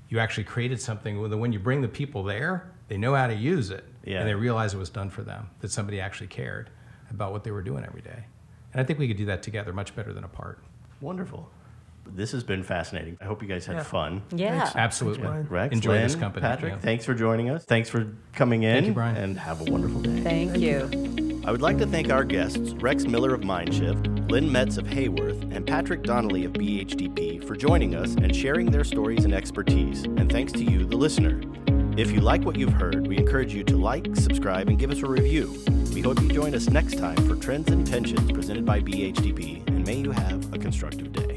You 0.08 0.20
actually 0.20 0.44
created 0.46 0.80
something 0.80 1.20
where 1.20 1.30
when 1.36 1.52
you 1.52 1.60
bring 1.60 1.82
the 1.82 1.88
people 1.88 2.24
there, 2.24 2.72
they 2.88 2.98
know 2.98 3.16
how 3.16 3.28
to 3.28 3.34
use 3.34 3.72
it 3.72 3.84
Yeah. 4.06 4.20
and 4.20 4.30
they 4.30 4.36
realize 4.36 4.74
it 4.74 4.78
was 4.78 4.90
done 4.92 5.10
for 5.10 5.24
them, 5.24 5.50
that 5.62 5.72
somebody 5.72 6.00
actually 6.00 6.28
cared 6.28 6.70
about 7.10 7.32
what 7.32 7.44
they 7.44 7.52
were 7.52 7.64
doing 7.64 7.84
every 7.84 8.02
day. 8.02 8.26
And 8.72 8.80
I 8.82 8.84
think 8.84 9.00
we 9.00 9.08
could 9.08 9.18
do 9.18 9.26
that 9.26 9.42
together 9.42 9.74
much 9.74 9.96
better 9.96 10.14
than 10.14 10.24
apart. 10.24 10.60
Wonderful. 11.02 11.50
This 12.08 12.32
has 12.32 12.44
been 12.44 12.64
fascinating. 12.64 13.18
I 13.22 13.26
hope 13.26 13.42
you 13.42 13.48
guys 13.48 13.66
had 13.66 13.78
Yeah. 13.78 13.84
fun. 13.84 14.22
Yeah. 14.34 14.60
Thanks. 14.60 14.76
Absolutely. 14.76 15.24
Brian. 15.24 15.48
Rex, 15.50 15.74
Enjoy 15.74 15.92
Lynn, 15.94 16.04
this 16.04 16.16
company. 16.16 16.42
Patrick, 16.42 16.74
yeah. 16.74 16.80
thanks 16.80 17.06
for 17.06 17.14
joining 17.14 17.50
us. 17.50 17.66
Thanks 17.66 17.90
for 17.90 18.08
coming 18.34 18.64
in. 18.64 18.76
Thank 18.76 18.88
you, 18.88 18.94
Brian. 18.94 19.18
And 19.18 19.40
have 19.40 19.62
a 19.62 19.72
wonderful 19.72 20.02
day. 20.02 20.22
Thank 20.22 20.58
you. 20.58 21.42
I 21.46 21.52
would 21.52 21.62
like 21.62 21.78
to 21.80 21.86
thank 21.86 22.12
our 22.12 22.24
guests, 22.24 22.74
Rex 22.80 23.06
Miller 23.06 23.34
of 23.34 23.42
Mindshift, 23.42 24.32
Lynn 24.32 24.52
Metz 24.52 24.78
of 24.78 24.88
Haworth, 24.88 25.42
and 25.56 25.66
Patrick 25.68 26.02
Donnelly 26.04 26.46
of 26.46 26.54
BHDP 26.54 27.40
for 27.46 27.56
joining 27.56 27.94
us 27.96 28.16
and 28.16 28.36
sharing 28.36 28.72
their 28.72 28.84
stories 28.84 29.26
and 29.26 29.34
expertise. 29.34 30.04
And 30.06 30.32
thanks 30.32 30.52
to 30.54 30.64
you, 30.64 30.86
the 30.86 30.98
listener. 30.98 31.42
If 31.98 32.12
you 32.12 32.20
like 32.20 32.44
what 32.44 32.56
you've 32.58 32.74
heard, 32.74 33.08
we 33.08 33.18
encourage 33.18 33.54
you 33.54 33.64
to 33.66 33.78
like, 33.78 34.16
subscribe, 34.16 34.70
and 34.70 34.78
give 34.80 34.90
us 34.92 35.02
a 35.04 35.08
review. 35.08 35.54
We 35.94 36.02
hope 36.02 36.20
you 36.22 36.30
join 36.30 36.54
us 36.56 36.68
next 36.70 36.98
time 36.98 37.16
for 37.28 37.36
Trends 37.36 37.70
and 37.72 37.86
Tensions 37.86 38.32
presented 38.32 38.66
by 38.66 38.82
BHDP, 38.82 39.66
and 39.68 39.86
may 39.86 39.96
you 40.00 40.12
have 40.12 40.52
a 40.54 40.58
constructive 40.58 41.14
day. 41.14 41.35